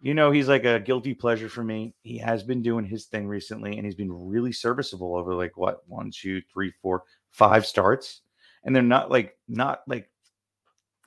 you 0.00 0.14
know, 0.14 0.30
he's 0.30 0.49
like 0.49 0.64
a 0.64 0.80
guilty 0.80 1.12
pleasure 1.12 1.50
for 1.50 1.62
me. 1.62 1.94
He 2.00 2.16
has 2.16 2.42
been 2.42 2.62
doing 2.62 2.87
his 2.87 3.04
thing 3.04 3.28
recently, 3.28 3.76
and 3.76 3.84
he's 3.84 3.94
been 3.94 4.11
really 4.11 4.52
serviceable 4.52 5.14
over 5.14 5.34
like 5.34 5.58
what, 5.58 5.87
one, 5.87 6.11
two, 6.11 6.40
three, 6.50 6.72
four, 6.80 7.02
five 7.28 7.66
starts. 7.66 8.22
And 8.64 8.75
they're 8.75 8.82
not 8.82 9.11
like, 9.11 9.37
not 9.49 9.82
like, 9.87 10.08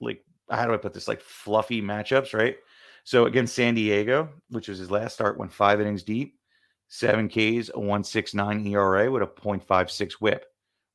like, 0.01 0.23
how 0.51 0.67
do 0.67 0.73
I 0.75 0.77
put 0.77 0.93
this? 0.93 1.07
Like 1.07 1.21
fluffy 1.21 1.81
matchups, 1.81 2.35
right? 2.35 2.57
So 3.05 3.25
against 3.25 3.55
San 3.55 3.73
Diego, 3.73 4.29
which 4.49 4.67
was 4.67 4.77
his 4.77 4.91
last 4.91 5.15
start, 5.15 5.39
went 5.39 5.51
five 5.51 5.81
innings 5.81 6.03
deep, 6.03 6.35
seven 6.89 7.27
Ks, 7.27 7.71
a 7.73 7.79
169 7.79 8.67
ERA 8.67 9.09
with 9.09 9.23
a 9.23 9.25
0.56 9.25 10.11
whip, 10.21 10.45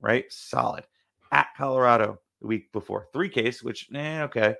right? 0.00 0.26
Solid. 0.30 0.84
At 1.32 1.48
Colorado, 1.56 2.20
the 2.40 2.46
week 2.46 2.72
before. 2.72 3.08
Three 3.12 3.28
case, 3.28 3.62
which 3.62 3.88
eh, 3.94 4.22
okay, 4.22 4.54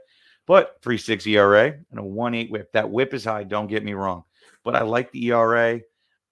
but 0.47 0.77
three 0.83 0.99
six 0.99 1.27
ERA 1.27 1.75
and 1.91 2.01
a 2.01 2.05
one 2.05 2.35
eight 2.35 2.51
whip. 2.51 2.73
That 2.73 2.91
whip 2.91 3.15
is 3.15 3.25
high. 3.25 3.45
Don't 3.45 3.67
get 3.67 3.85
me 3.85 3.95
wrong, 3.95 4.25
but 4.65 4.77
I 4.77 4.83
like 4.83 5.11
the 5.13 5.27
ERA. 5.27 5.81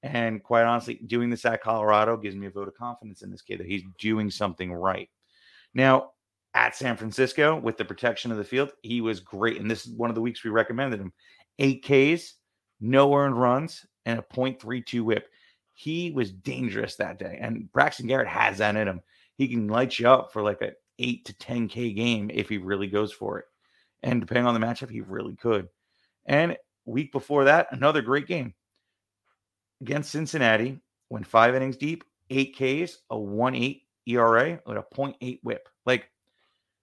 And 0.03 0.43
quite 0.43 0.63
honestly, 0.63 1.01
doing 1.07 1.29
this 1.29 1.45
at 1.45 1.63
Colorado 1.63 2.17
gives 2.17 2.37
me 2.37 2.47
a 2.47 2.51
vote 2.51 2.69
of 2.69 2.75
confidence 2.75 3.23
in 3.23 3.31
this 3.31 3.43
kid 3.43 3.59
that 3.59 3.67
he's 3.67 3.83
doing 3.99 4.31
something 4.31 4.73
right. 4.73 5.09
Now, 5.75 6.13
at 6.55 6.77
San 6.77 6.97
Francisco 6.97 7.57
with 7.59 7.77
the 7.77 7.85
protection 7.85 8.31
of 8.31 8.39
the 8.39 8.45
field, 8.45 8.71
he 8.83 9.01
was 9.01 9.21
great. 9.21 9.61
And 9.61 9.71
this 9.71 9.87
is 9.87 9.93
one 9.93 10.11
of 10.11 10.15
the 10.15 10.23
weeks 10.23 10.45
we 10.45 10.51
recommended 10.51 11.01
him. 11.01 11.13
Eight 11.59 11.85
Ks, 11.85 12.35
no 12.81 13.15
earned 13.15 13.41
runs, 13.41 13.85
and 14.07 14.19
a 14.19 14.23
0.32 14.23 15.03
whip. 15.03 15.29
He 15.75 16.11
was 16.11 16.33
dangerous 16.33 16.97
that 16.97 17.19
day. 17.19 17.39
And 17.41 17.71
Braxton 17.73 18.07
Garrett 18.07 18.29
has 18.29 18.59
that 18.59 18.77
in 18.77 18.89
him. 18.89 19.03
He 19.37 19.49
can 19.49 19.69
light 19.69 19.99
you 19.99 20.09
up 20.09 20.33
for 20.33 20.43
like 20.43 20.63
a 20.63 20.73
eight 20.99 21.25
to 21.27 21.35
10K 21.35 21.95
game 21.95 22.31
if 22.33 22.49
he 22.49 22.59
really 22.59 22.87
goes 22.87 23.13
for 23.13 23.39
it. 23.39 23.47
And 24.03 24.21
depending 24.21 24.47
on 24.47 24.55
the 24.55 24.65
matchup, 24.65 24.91
he 24.91 25.01
really 25.01 25.35
could. 25.35 25.69
And 26.27 26.57
week 26.85 27.13
before 27.13 27.45
that, 27.45 27.69
another 27.71 28.03
great 28.03 28.27
game 28.27 28.55
against 29.81 30.11
Cincinnati, 30.11 30.81
went 31.11 31.27
five 31.27 31.55
innings 31.55 31.77
deep, 31.77 32.05
eight 32.31 32.55
Ks, 32.55 32.99
a 33.11 33.19
1 33.19 33.55
8 33.55 33.83
ERA 34.07 34.61
with 34.67 34.77
a 34.77 34.85
0.8 34.95 35.41
whip. 35.43 35.69
Like 35.87 36.11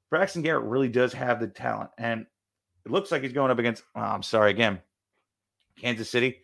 Braxton 0.10 0.41
Garrett 0.41 0.65
really 0.65 0.89
does 0.89 1.13
have 1.13 1.39
the 1.39 1.48
talent. 1.48 1.89
And 1.98 2.25
it 2.86 2.91
looks 2.91 3.12
like 3.12 3.24
he's 3.24 3.34
going 3.34 3.51
up 3.51 3.60
against, 3.60 3.84
oh, 3.95 4.01
I'm 4.01 4.24
sorry 4.24 4.51
again, 4.51 4.81
Kansas 5.79 6.10
City. 6.10 6.41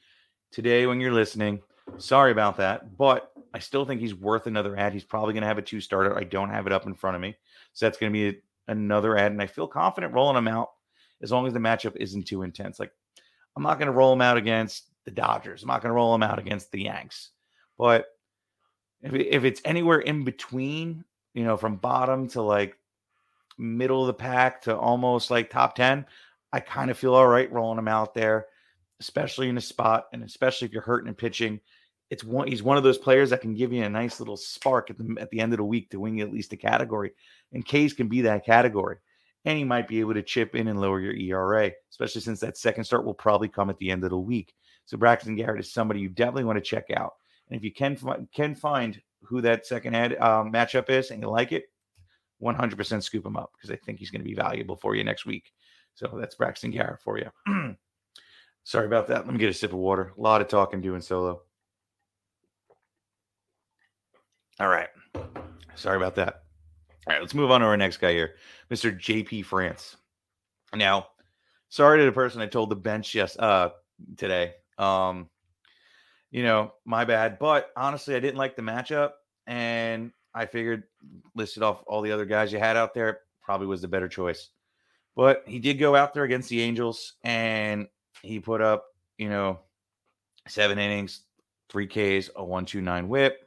Today, 0.51 0.85
when 0.85 0.99
you're 0.99 1.13
listening, 1.13 1.61
sorry 1.97 2.31
about 2.31 2.57
that, 2.57 2.97
but 2.97 3.30
I 3.53 3.59
still 3.59 3.85
think 3.85 3.99
he's 3.99 4.15
worth 4.15 4.47
another 4.47 4.77
ad. 4.77 4.93
He's 4.93 5.03
probably 5.03 5.33
going 5.33 5.41
to 5.41 5.47
have 5.47 5.57
a 5.57 5.61
two 5.61 5.81
starter. 5.81 6.17
I 6.17 6.23
don't 6.23 6.49
have 6.49 6.67
it 6.67 6.73
up 6.73 6.85
in 6.85 6.93
front 6.93 7.15
of 7.15 7.21
me. 7.21 7.35
So 7.73 7.85
that's 7.85 7.97
going 7.97 8.11
to 8.11 8.17
be 8.17 8.37
a, 8.37 8.71
another 8.71 9.17
ad. 9.17 9.31
And 9.31 9.41
I 9.41 9.47
feel 9.47 9.67
confident 9.67 10.13
rolling 10.13 10.37
him 10.37 10.47
out 10.47 10.69
as 11.21 11.31
long 11.31 11.47
as 11.47 11.53
the 11.53 11.59
matchup 11.59 11.95
isn't 11.97 12.27
too 12.27 12.43
intense. 12.43 12.79
Like, 12.79 12.91
I'm 13.55 13.63
not 13.63 13.77
going 13.77 13.87
to 13.87 13.93
roll 13.93 14.13
him 14.13 14.21
out 14.21 14.37
against 14.37 14.85
the 15.05 15.11
Dodgers. 15.11 15.63
I'm 15.63 15.67
not 15.67 15.81
going 15.81 15.89
to 15.89 15.95
roll 15.95 16.15
him 16.15 16.23
out 16.23 16.39
against 16.39 16.71
the 16.71 16.83
Yanks. 16.83 17.31
But 17.77 18.05
if, 19.01 19.13
if 19.13 19.43
it's 19.43 19.61
anywhere 19.65 19.99
in 19.99 20.23
between, 20.23 21.03
you 21.33 21.43
know, 21.43 21.57
from 21.57 21.75
bottom 21.75 22.27
to 22.29 22.41
like 22.41 22.77
middle 23.57 24.01
of 24.01 24.07
the 24.07 24.13
pack 24.13 24.61
to 24.63 24.77
almost 24.77 25.29
like 25.29 25.49
top 25.49 25.75
10, 25.75 26.05
I 26.53 26.59
kind 26.59 26.89
of 26.89 26.97
feel 26.97 27.15
all 27.15 27.27
right 27.27 27.51
rolling 27.51 27.79
him 27.79 27.87
out 27.87 28.13
there, 28.13 28.47
especially 28.99 29.49
in 29.49 29.57
a 29.57 29.61
spot 29.61 30.07
and 30.13 30.23
especially 30.23 30.67
if 30.67 30.73
you're 30.73 30.81
hurting 30.81 31.07
and 31.07 31.17
pitching 31.17 31.59
it's 32.11 32.25
one 32.25 32.47
he's 32.47 32.61
one 32.61 32.75
of 32.75 32.83
those 32.83 32.97
players 32.97 33.29
that 33.29 33.39
can 33.39 33.55
give 33.55 33.71
you 33.71 33.83
a 33.83 33.89
nice 33.89 34.19
little 34.19 34.35
spark 34.35 34.89
at 34.89 34.97
the 34.97 35.15
at 35.19 35.29
the 35.29 35.39
end 35.39 35.53
of 35.53 35.57
the 35.57 35.63
week 35.63 35.89
to 35.89 35.99
win 35.99 36.17
you 36.17 36.25
at 36.25 36.31
least 36.31 36.51
a 36.51 36.57
category. 36.57 37.11
And 37.53 37.65
K's 37.65 37.93
can 37.93 38.09
be 38.09 38.21
that 38.21 38.45
category. 38.45 38.97
And 39.45 39.57
he 39.57 39.63
might 39.63 39.87
be 39.87 40.01
able 40.01 40.13
to 40.13 40.21
chip 40.21 40.53
in 40.53 40.67
and 40.67 40.79
lower 40.79 40.99
your 40.99 41.13
ERA, 41.13 41.71
especially 41.89 42.21
since 42.21 42.41
that 42.41 42.57
second 42.57 42.83
start 42.83 43.05
will 43.05 43.15
probably 43.15 43.47
come 43.47 43.71
at 43.71 43.77
the 43.79 43.89
end 43.89 44.03
of 44.03 44.11
the 44.11 44.19
week. 44.19 44.53
So 44.85 44.97
Braxton 44.97 45.35
Garrett 45.35 45.61
is 45.61 45.73
somebody 45.73 46.01
you 46.01 46.09
definitely 46.09 46.43
want 46.43 46.57
to 46.57 46.61
check 46.61 46.91
out. 46.95 47.13
And 47.49 47.57
if 47.57 47.63
you 47.63 47.71
can 47.71 47.97
can 48.35 48.55
find 48.55 49.01
who 49.23 49.39
that 49.41 49.65
second 49.65 49.95
ad 49.95 50.19
um, 50.19 50.51
matchup 50.51 50.89
is 50.89 51.11
and 51.11 51.21
you 51.21 51.29
like 51.29 51.53
it, 51.53 51.63
100% 52.43 53.03
scoop 53.03 53.25
him 53.25 53.37
up 53.37 53.53
because 53.53 53.71
I 53.71 53.77
think 53.77 53.99
he's 53.99 54.11
going 54.11 54.21
to 54.21 54.27
be 54.27 54.35
valuable 54.35 54.75
for 54.75 54.95
you 54.95 55.05
next 55.05 55.25
week. 55.25 55.53
So 55.93 56.17
that's 56.19 56.35
Braxton 56.35 56.71
Garrett 56.71 57.01
for 57.01 57.17
you. 57.17 57.29
Sorry 58.63 58.85
about 58.85 59.07
that. 59.07 59.25
Let 59.25 59.33
me 59.33 59.39
get 59.39 59.49
a 59.49 59.53
sip 59.53 59.71
of 59.71 59.79
water. 59.79 60.11
A 60.17 60.21
lot 60.21 60.41
of 60.41 60.49
talking 60.49 60.81
doing 60.81 61.01
solo. 61.01 61.41
All 64.61 64.67
right. 64.67 64.89
Sorry 65.73 65.97
about 65.97 66.13
that. 66.17 66.43
All 67.07 67.13
right, 67.13 67.19
let's 67.19 67.33
move 67.33 67.49
on 67.49 67.61
to 67.61 67.65
our 67.65 67.77
next 67.77 67.97
guy 67.97 68.11
here, 68.11 68.35
Mr. 68.69 68.95
JP 68.95 69.45
France. 69.45 69.95
Now, 70.75 71.07
sorry 71.69 71.97
to 71.97 72.05
the 72.05 72.11
person 72.11 72.43
I 72.43 72.45
told 72.45 72.69
the 72.69 72.75
bench 72.75 73.15
yes 73.15 73.35
uh 73.39 73.69
today. 74.17 74.53
Um, 74.77 75.31
you 76.29 76.43
know, 76.43 76.73
my 76.85 77.05
bad. 77.05 77.39
But 77.39 77.71
honestly, 77.75 78.13
I 78.13 78.19
didn't 78.19 78.37
like 78.37 78.55
the 78.55 78.61
matchup, 78.61 79.13
and 79.47 80.11
I 80.35 80.45
figured 80.45 80.83
listed 81.33 81.63
off 81.63 81.83
all 81.87 82.03
the 82.03 82.11
other 82.11 82.25
guys 82.25 82.53
you 82.53 82.59
had 82.59 82.77
out 82.77 82.93
there 82.93 83.21
probably 83.41 83.65
was 83.65 83.81
the 83.81 83.87
better 83.87 84.07
choice. 84.07 84.49
But 85.15 85.41
he 85.47 85.57
did 85.57 85.79
go 85.79 85.95
out 85.95 86.13
there 86.13 86.23
against 86.23 86.49
the 86.49 86.61
Angels, 86.61 87.13
and 87.23 87.87
he 88.21 88.39
put 88.39 88.61
up, 88.61 88.85
you 89.17 89.27
know, 89.27 89.61
seven 90.47 90.77
innings, 90.77 91.21
three 91.67 91.87
Ks, 91.87 92.29
a 92.35 92.43
one 92.43 92.67
two 92.67 92.81
nine 92.81 93.09
WHIP, 93.09 93.39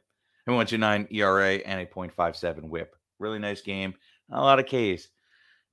a 0.47 0.51
129 0.51 1.07
ERA 1.11 1.55
and 1.55 1.79
a 1.79 1.85
0.57 1.85 2.69
whip. 2.69 2.95
Really 3.19 3.39
nice 3.39 3.61
game. 3.61 3.93
A 4.31 4.41
lot 4.41 4.59
of 4.59 4.65
Ks. 4.65 5.07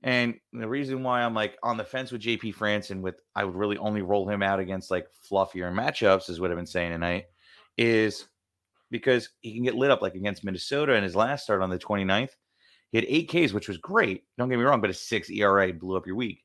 And 0.03 0.35
the 0.53 0.69
reason 0.69 1.03
why 1.03 1.23
I'm 1.23 1.35
like 1.35 1.57
on 1.63 1.77
the 1.77 1.85
fence 1.85 2.11
with 2.11 2.23
JP 2.23 2.55
France 2.55 2.91
and 2.91 3.03
with 3.03 3.21
I 3.37 3.45
would 3.45 3.55
really 3.55 3.79
only 3.79 4.03
roll 4.03 4.29
him 4.29 4.43
out 4.43 4.59
against 4.59 4.91
like 4.91 5.07
fluffier 5.31 5.73
matchups, 5.73 6.29
is 6.29 6.41
what 6.41 6.51
I've 6.51 6.57
been 6.57 6.67
saying 6.67 6.91
tonight, 6.91 7.27
is 7.79 8.27
because 8.91 9.29
he 9.41 9.55
can 9.55 9.63
get 9.63 9.77
lit 9.77 9.91
up 9.91 10.03
like 10.03 10.15
against 10.15 10.45
Minnesota 10.45 10.95
in 10.95 11.05
his 11.05 11.15
last 11.15 11.45
start 11.45 11.63
on 11.63 11.71
the 11.71 11.79
29th. 11.79 12.31
He 12.91 12.99
had 12.99 13.07
eight 13.09 13.29
Ks, 13.29 13.53
which 13.53 13.69
was 13.69 13.79
great. 13.79 14.25
Don't 14.37 14.49
get 14.49 14.59
me 14.59 14.65
wrong, 14.65 14.81
but 14.81 14.91
a 14.91 14.95
six 14.95 15.31
ERA 15.31 15.73
blew 15.73 15.97
up 15.97 16.07
your 16.07 16.17
week. 16.17 16.45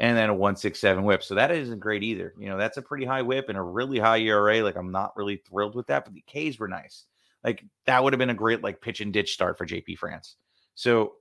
And 0.00 0.16
then 0.16 0.28
a 0.28 0.34
167 0.34 1.04
whip. 1.04 1.22
So 1.22 1.36
that 1.36 1.52
isn't 1.52 1.78
great 1.78 2.02
either. 2.02 2.34
You 2.36 2.48
know, 2.48 2.58
that's 2.58 2.78
a 2.78 2.82
pretty 2.82 3.04
high 3.04 3.22
whip 3.22 3.48
and 3.48 3.56
a 3.56 3.62
really 3.62 4.00
high 4.00 4.18
ERA. 4.18 4.60
Like 4.62 4.76
I'm 4.76 4.90
not 4.90 5.16
really 5.16 5.36
thrilled 5.36 5.76
with 5.76 5.86
that, 5.86 6.04
but 6.04 6.14
the 6.14 6.24
Ks 6.50 6.58
were 6.58 6.66
nice. 6.66 7.04
Like 7.44 7.64
that 7.86 8.02
would 8.02 8.12
have 8.12 8.18
been 8.18 8.30
a 8.30 8.34
great 8.34 8.62
like 8.62 8.80
pitch 8.80 9.00
and 9.00 9.12
ditch 9.12 9.34
start 9.34 9.58
for 9.58 9.66
JP 9.66 9.98
France. 9.98 10.36
So, 10.74 11.14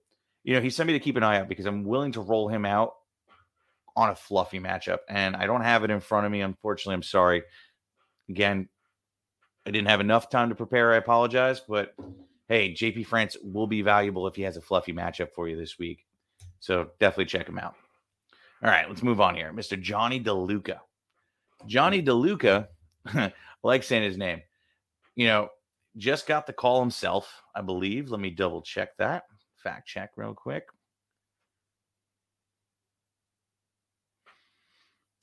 you 0.44 0.56
know, 0.56 0.62
he's 0.62 0.76
somebody 0.76 0.98
to 0.98 1.04
keep 1.04 1.18
an 1.18 1.24
eye 1.24 1.40
out 1.40 1.50
because 1.50 1.66
I'm 1.66 1.84
willing 1.84 2.14
to 2.14 2.22
roll 2.22 2.48
him 2.48 2.66
out 2.66 2.96
on 3.96 4.10
a 4.10 4.16
fluffy 4.16 4.60
matchup. 4.60 5.00
And 5.10 5.36
I 5.36 5.46
don't 5.46 5.62
have 5.62 5.84
it 5.84 5.92
in 5.92 6.00
front 6.00 6.26
of 6.26 6.32
me. 6.32 6.42
Unfortunately, 6.42 6.96
I'm 6.96 7.04
sorry. 7.04 7.44
Again, 8.30 8.70
I 9.66 9.72
didn't 9.72 9.90
have 9.90 10.00
enough 10.00 10.30
time 10.30 10.50
to 10.50 10.56
prepare. 10.56 10.94
I 10.94 10.98
apologize. 10.98 11.60
But 11.60 11.94
hey, 12.48 12.72
JP 12.74 13.06
France 13.08 13.38
will 13.44 13.68
be 13.68 13.82
valuable 13.82 14.28
if 14.28 14.36
he 14.36 14.44
has 14.44 14.58
a 14.58 14.62
fluffy 14.62 14.94
matchup 14.94 15.32
for 15.34 15.48
you 15.48 15.58
this 15.58 15.78
week. 15.78 16.06
So 16.60 16.90
definitely 17.00 17.26
check 17.26 17.48
him 17.48 17.60
out. 17.60 17.76
All 18.64 18.70
right, 18.70 18.88
let's 18.88 19.04
move 19.04 19.20
on 19.20 19.36
here. 19.36 19.52
Mr. 19.54 19.80
Johnny 19.80 20.22
DeLuca. 20.24 20.80
Johnny 21.68 22.02
DeLuca, 22.02 22.68
I 23.06 23.34
like 23.62 23.84
saying 23.84 24.04
his 24.04 24.18
name. 24.18 24.42
You 25.16 25.28
know, 25.28 25.50
just 25.98 26.28
got 26.28 26.48
the 26.48 26.54
call 26.54 26.80
himself, 26.80 27.42
I 27.56 27.62
believe. 27.62 28.10
Let 28.10 28.20
me 28.20 28.30
double 28.30 28.62
check 28.62 28.98
that. 28.98 29.24
Fact 29.58 29.88
check 29.88 30.12
real 30.18 30.34
quick. 30.34 30.66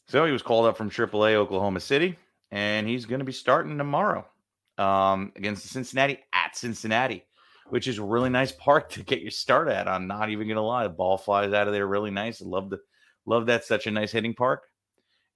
So 0.09 0.25
he 0.25 0.33
was 0.33 0.43
called 0.43 0.67
up 0.67 0.77
from 0.77 0.91
AAA 0.91 1.35
Oklahoma 1.35 1.79
City, 1.79 2.19
and 2.51 2.89
he's 2.89 3.07
going 3.07 3.21
to 3.21 3.25
be 3.25 3.33
starting 3.33 3.79
tomorrow 3.79 4.27
um, 4.77 5.33
against 5.37 5.69
Cincinnati 5.69 6.19
at 6.33 6.57
Cincinnati, 6.57 7.25
which 7.69 7.87
is 7.87 7.99
a 7.99 8.05
really 8.05 8.31
nice 8.31 8.51
park 8.51 8.91
to 8.91 9.05
get 9.05 9.21
your 9.21 9.31
start 9.31 9.69
at. 9.69 9.87
I'm 9.87 10.09
not 10.09 10.31
even 10.31 10.49
going 10.49 10.57
to 10.57 10.63
lie. 10.63 10.83
The 10.83 10.89
ball 10.89 11.17
flies 11.17 11.53
out 11.53 11.69
of 11.69 11.73
there 11.73 11.87
really 11.87 12.11
nice. 12.11 12.41
Love 12.41 12.71
the 12.71 12.81
love 13.25 13.47
that 13.47 13.65
such 13.65 13.87
a 13.87 13.91
nice 13.91 14.11
hitting 14.11 14.35
park. 14.35 14.65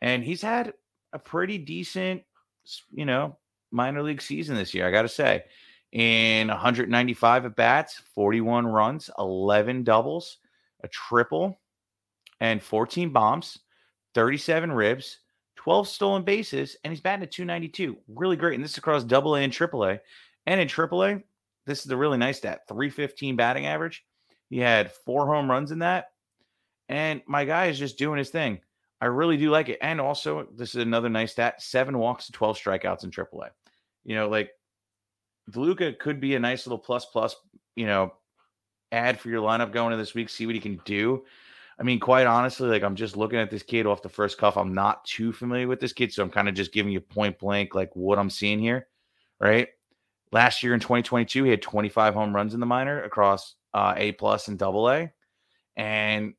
And 0.01 0.25
he's 0.25 0.43
had 0.43 0.73
a 1.13 1.19
pretty 1.21 1.59
decent, 1.59 2.23
you 2.91 3.05
know, 3.05 3.39
minor 3.75 4.03
league 4.03 4.23
season 4.23 4.57
this 4.57 4.73
year, 4.73 4.87
I 4.87 4.91
got 4.91 5.03
to 5.03 5.09
say. 5.09 5.45
In 5.93 6.49
195 6.49 7.45
at 7.45 7.57
bats, 7.57 8.01
41 8.15 8.67
runs, 8.67 9.11
11 9.19 9.85
doubles, 9.85 10.39
a 10.83 10.89
triple, 10.89 11.61
and 12.41 12.63
14 12.63 13.11
bombs, 13.11 13.59
37 14.15 14.73
ribs, 14.73 15.19
12 15.57 15.89
stolen 15.89 16.23
bases, 16.25 16.77
and 16.83 16.93
he's 16.93 17.01
batting 17.01 17.23
at 17.23 17.31
292. 17.31 17.97
Really 18.09 18.37
great. 18.37 18.55
And 18.55 18.65
this 18.65 18.73
is 18.73 18.79
across 18.79 19.05
double 19.05 19.37
A 19.37 19.41
and 19.41 19.53
triple 19.53 19.85
A. 19.85 20.01
And 20.47 20.61
in 20.61 20.69
triple 20.69 21.05
A, 21.05 21.23
this 21.67 21.85
is 21.85 21.91
a 21.91 21.97
really 21.97 22.19
nice 22.19 22.39
stat 22.39 22.63
315 22.69 23.37
batting 23.37 23.67
average. 23.67 24.05
He 24.51 24.59
had 24.59 24.93
four 24.93 25.27
home 25.27 25.51
runs 25.51 25.71
in 25.71 25.79
that. 25.81 26.11
And 26.89 27.23
my 27.27 27.45
guy 27.45 27.67
is 27.67 27.79
just 27.79 27.99
doing 27.99 28.19
his 28.19 28.31
thing. 28.31 28.61
I 29.01 29.07
really 29.07 29.37
do 29.37 29.51
like 29.51 29.69
it. 29.69 29.79
And 29.81 30.01
also, 30.01 30.49
this 30.55 30.75
is 30.75 30.83
another 30.83 31.09
nice 31.09 31.33
stat 31.33 31.63
seven 31.63 31.99
walks 31.99 32.27
to 32.27 32.33
12 32.33 32.59
strikeouts 32.59 33.05
in 33.05 33.11
AAA. 33.11 33.49
You 34.05 34.15
know, 34.15 34.29
like 34.29 34.51
DeLuca 35.51 35.99
could 35.99 36.21
be 36.21 36.35
a 36.35 36.41
nice 36.41 36.67
little 36.67 36.79
plus 36.79 37.05
plus, 37.07 37.37
you 37.77 37.87
know, 37.87 38.13
add 38.93 39.19
for 39.19 39.29
your 39.29 39.43
lineup 39.43 39.73
going 39.73 39.93
into 39.93 40.03
this 40.03 40.15
week, 40.15 40.29
see 40.29 40.47
what 40.47 40.55
he 40.55 40.61
can 40.61 40.81
do. 40.85 41.25
I 41.79 41.83
mean, 41.83 41.99
quite 41.99 42.27
honestly, 42.27 42.69
like 42.69 42.83
I'm 42.83 42.95
just 42.95 43.17
looking 43.17 43.39
at 43.39 43.51
this 43.51 43.63
kid 43.63 43.87
off 43.87 44.03
the 44.03 44.09
first 44.09 44.39
cuff. 44.39 44.57
I'm 44.57 44.75
not 44.75 45.05
too 45.05 45.33
familiar 45.33 45.67
with 45.67 45.81
this 45.81 45.93
kid, 45.93 46.13
so 46.13 46.23
I'm 46.23 46.31
kind 46.31 46.49
of 46.49 46.55
just 46.55 46.73
giving 46.73 46.93
you 46.93 47.01
point 47.01 47.39
blank 47.39 47.75
like 47.75 47.91
what 47.95 48.19
I'm 48.19 48.31
seeing 48.31 48.61
here, 48.61 48.87
right? 49.41 49.69
Last 50.31 50.63
year 50.63 50.75
in 50.75 50.81
2022, 50.81 51.45
he 51.45 51.51
had 51.51 51.63
25 51.63 52.15
home 52.15 52.35
runs 52.35 52.55
in 52.55 52.61
the 52.61 52.67
minor 52.67 53.03
across 53.03 53.57
uh, 53.73 53.95
A 53.97 54.13
plus 54.13 54.49
and 54.49 54.59
double 54.59 54.89
A, 54.89 55.13
and 55.77 56.35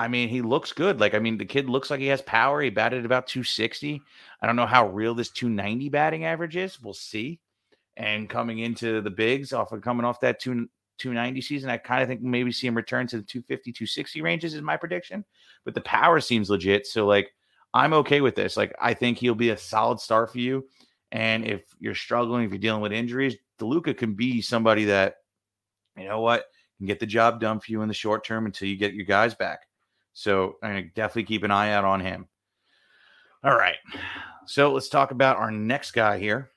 I 0.00 0.08
mean, 0.08 0.30
he 0.30 0.40
looks 0.40 0.72
good. 0.72 0.98
Like, 0.98 1.12
I 1.12 1.18
mean, 1.18 1.36
the 1.36 1.44
kid 1.44 1.68
looks 1.68 1.90
like 1.90 2.00
he 2.00 2.06
has 2.06 2.22
power. 2.22 2.62
He 2.62 2.70
batted 2.70 3.04
about 3.04 3.26
260. 3.26 4.00
I 4.40 4.46
don't 4.46 4.56
know 4.56 4.64
how 4.64 4.88
real 4.88 5.14
this 5.14 5.28
290 5.28 5.90
batting 5.90 6.24
average 6.24 6.56
is. 6.56 6.80
We'll 6.80 6.94
see. 6.94 7.38
And 7.98 8.26
coming 8.26 8.60
into 8.60 9.02
the 9.02 9.10
bigs, 9.10 9.52
off 9.52 9.72
of 9.72 9.82
coming 9.82 10.06
off 10.06 10.20
that 10.20 10.40
two, 10.40 10.70
290 10.96 11.42
season, 11.42 11.68
I 11.68 11.76
kind 11.76 12.00
of 12.00 12.08
think 12.08 12.22
maybe 12.22 12.50
see 12.50 12.66
him 12.66 12.78
return 12.78 13.08
to 13.08 13.18
the 13.18 13.22
250, 13.22 13.72
260 13.72 14.22
ranges 14.22 14.54
is 14.54 14.62
my 14.62 14.78
prediction. 14.78 15.22
But 15.66 15.74
the 15.74 15.82
power 15.82 16.18
seems 16.18 16.48
legit. 16.48 16.86
So, 16.86 17.06
like, 17.06 17.34
I'm 17.74 17.92
okay 17.92 18.22
with 18.22 18.34
this. 18.34 18.56
Like, 18.56 18.74
I 18.80 18.94
think 18.94 19.18
he'll 19.18 19.34
be 19.34 19.50
a 19.50 19.56
solid 19.58 20.00
start 20.00 20.32
for 20.32 20.38
you. 20.38 20.66
And 21.12 21.44
if 21.44 21.60
you're 21.78 21.94
struggling, 21.94 22.44
if 22.44 22.52
you're 22.52 22.58
dealing 22.58 22.80
with 22.80 22.92
injuries, 22.92 23.36
DeLuca 23.60 23.94
can 23.98 24.14
be 24.14 24.40
somebody 24.40 24.86
that, 24.86 25.16
you 25.94 26.08
know 26.08 26.22
what, 26.22 26.46
can 26.78 26.86
get 26.86 27.00
the 27.00 27.06
job 27.06 27.38
done 27.38 27.60
for 27.60 27.70
you 27.70 27.82
in 27.82 27.88
the 27.88 27.92
short 27.92 28.24
term 28.24 28.46
until 28.46 28.66
you 28.66 28.78
get 28.78 28.94
your 28.94 29.04
guys 29.04 29.34
back. 29.34 29.66
So 30.20 30.56
I'm 30.62 30.72
going 30.72 30.84
to 30.84 30.90
definitely 30.90 31.24
keep 31.24 31.44
an 31.44 31.50
eye 31.50 31.72
out 31.72 31.86
on 31.86 31.98
him. 31.98 32.28
All 33.42 33.56
right. 33.56 33.78
So 34.44 34.70
let's 34.70 34.90
talk 34.90 35.12
about 35.12 35.38
our 35.38 35.50
next 35.50 35.92
guy 35.92 36.18
here. 36.18 36.50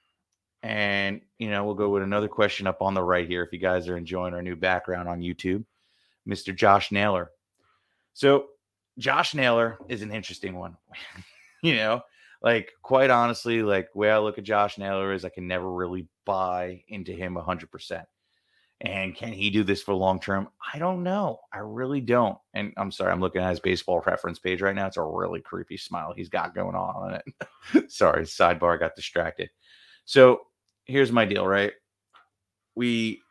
And, 0.64 1.22
you 1.38 1.50
know, 1.50 1.64
we'll 1.64 1.74
go 1.74 1.88
with 1.88 2.04
another 2.04 2.28
question 2.28 2.68
up 2.68 2.82
on 2.82 2.94
the 2.94 3.02
right 3.02 3.26
here 3.26 3.42
if 3.42 3.54
you 3.54 3.60
guys 3.60 3.88
are 3.88 3.96
enjoying 3.96 4.34
our 4.34 4.42
new 4.42 4.58
background 4.58 5.08
on 5.08 5.22
YouTube. 5.22 5.64
Mr. 6.28 6.54
Josh 6.54 6.92
Naylor. 6.92 7.32
So, 8.14 8.48
Josh 8.98 9.34
Naylor 9.34 9.78
is 9.88 10.02
an 10.02 10.12
interesting 10.12 10.56
one. 10.56 10.76
you 11.64 11.78
know, 11.78 12.02
like 12.42 12.70
quite 12.82 13.12
honestly, 13.12 13.64
like 13.64 13.96
way 13.96 14.12
I 14.12 14.20
look 14.20 14.38
at 14.38 14.44
Josh 14.44 14.78
Naylor 14.78 15.14
is 15.14 15.24
I 15.24 15.30
can 15.30 15.48
never 15.48 15.72
really 15.72 16.10
buy 16.26 16.84
into 16.90 17.14
him 17.14 17.36
100%. 17.36 18.04
And 18.84 19.16
can 19.16 19.32
he 19.32 19.50
do 19.50 19.64
this 19.64 19.82
for 19.82 19.94
long 19.94 20.20
term? 20.20 20.50
I 20.74 20.78
don't 20.78 21.04
know. 21.04 21.40
I 21.54 21.60
really 21.60 22.02
don't. 22.02 22.38
And 22.54 22.74
I'm 22.76 22.92
sorry, 22.92 23.14
I'm 23.14 23.22
looking 23.22 23.42
at 23.42 23.50
his 23.50 23.62
baseball 23.62 24.04
reference 24.06 24.40
page 24.40 24.62
right 24.62 24.76
now. 24.76 24.88
It's 24.88 24.98
a 24.98 25.04
really 25.04 25.40
creepy 25.40 25.78
smile 25.78 26.14
he's 26.14 26.28
got 26.28 26.54
going 26.54 26.76
on 26.76 26.96
on 26.96 27.14
it. 27.14 27.92
sorry, 27.92 28.24
sidebar 28.24 28.78
got 28.78 28.96
distracted. 28.96 29.50
So 30.04 30.42
here's 30.84 31.14
my 31.14 31.24
deal, 31.24 31.48
right? 31.48 31.72
We 32.76 33.22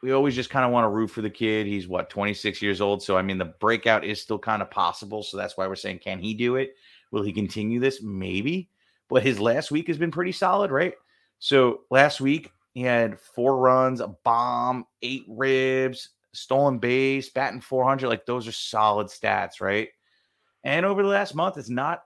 we 0.00 0.12
always 0.12 0.36
just 0.36 0.50
kind 0.50 0.64
of 0.64 0.70
want 0.70 0.84
to 0.84 0.90
root 0.90 1.08
for 1.08 1.22
the 1.22 1.30
kid. 1.30 1.66
He's 1.66 1.88
what 1.88 2.08
26 2.08 2.62
years 2.62 2.80
old, 2.80 3.02
so 3.02 3.16
I 3.16 3.22
mean 3.22 3.38
the 3.38 3.46
breakout 3.46 4.04
is 4.04 4.22
still 4.22 4.38
kind 4.38 4.62
of 4.62 4.70
possible. 4.70 5.24
So 5.24 5.36
that's 5.36 5.56
why 5.56 5.66
we're 5.66 5.74
saying, 5.74 5.98
can 6.04 6.20
he 6.20 6.34
do 6.34 6.54
it? 6.54 6.74
Will 7.10 7.24
he 7.24 7.32
continue 7.32 7.80
this? 7.80 8.00
Maybe. 8.00 8.70
But 9.08 9.24
his 9.24 9.40
last 9.40 9.72
week 9.72 9.88
has 9.88 9.98
been 9.98 10.12
pretty 10.12 10.32
solid, 10.32 10.70
right? 10.70 10.94
So 11.40 11.80
last 11.90 12.20
week 12.20 12.52
he 12.78 12.84
had 12.84 13.18
four 13.18 13.56
runs, 13.56 14.00
a 14.00 14.06
bomb, 14.24 14.86
eight 15.02 15.24
ribs, 15.26 16.10
stolen 16.32 16.78
base, 16.78 17.28
batting 17.28 17.60
400. 17.60 18.08
Like 18.08 18.24
those 18.24 18.46
are 18.46 18.52
solid 18.52 19.08
stats, 19.08 19.60
right? 19.60 19.88
And 20.62 20.86
over 20.86 21.02
the 21.02 21.08
last 21.08 21.34
month, 21.34 21.56
it's 21.56 21.68
not 21.68 22.02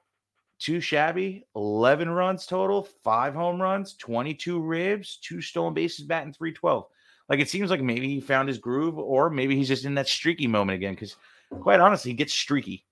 too 0.59 0.81
shabby. 0.81 1.45
11 1.57 2.09
runs 2.09 2.47
total, 2.47 2.89
five 3.05 3.35
home 3.35 3.61
runs, 3.61 3.97
22 3.97 4.61
ribs, 4.61 5.19
two 5.23 5.43
stolen 5.43 5.75
bases, 5.75 6.07
batting 6.07 6.33
312. 6.33 6.87
Like 7.29 7.41
it 7.41 7.51
seems 7.51 7.69
like 7.69 7.83
maybe 7.83 8.09
he 8.09 8.21
found 8.23 8.49
his 8.49 8.57
groove, 8.57 8.99
or 8.99 9.29
maybe 9.29 9.55
he's 9.55 9.69
just 9.69 9.85
in 9.85 9.95
that 9.97 10.09
streaky 10.09 10.47
moment 10.47 10.77
again. 10.77 10.95
Because 10.95 11.17
quite 11.61 11.81
honestly, 11.81 12.13
he 12.13 12.17
gets 12.17 12.33
streaky. 12.33 12.87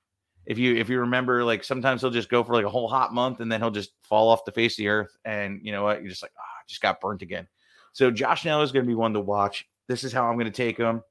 If 0.44 0.58
you 0.58 0.76
if 0.76 0.90
you 0.90 1.00
remember, 1.00 1.44
like 1.44 1.64
sometimes 1.64 2.02
he'll 2.02 2.10
just 2.10 2.28
go 2.28 2.44
for 2.44 2.52
like 2.52 2.66
a 2.66 2.70
whole 2.70 2.88
hot 2.88 3.14
month 3.14 3.40
and 3.40 3.50
then 3.50 3.62
he'll 3.62 3.70
just 3.70 3.92
fall 4.02 4.28
off 4.28 4.44
the 4.44 4.52
face 4.52 4.74
of 4.74 4.78
the 4.78 4.88
earth. 4.88 5.16
And 5.24 5.60
you 5.62 5.72
know 5.72 5.82
what? 5.82 6.02
You're 6.02 6.10
just 6.10 6.22
like, 6.22 6.32
ah, 6.38 6.42
oh, 6.42 6.62
just 6.68 6.82
got 6.82 7.00
burnt 7.00 7.22
again. 7.22 7.48
So 7.92 8.10
Josh 8.10 8.44
Naylor 8.44 8.62
is 8.62 8.72
going 8.72 8.84
to 8.84 8.88
be 8.88 8.94
one 8.94 9.14
to 9.14 9.20
watch. 9.20 9.66
This 9.88 10.04
is 10.04 10.12
how 10.12 10.28
I'm 10.28 10.36
going 10.36 10.46
to 10.46 10.52
take 10.52 10.78
him. 10.78 11.02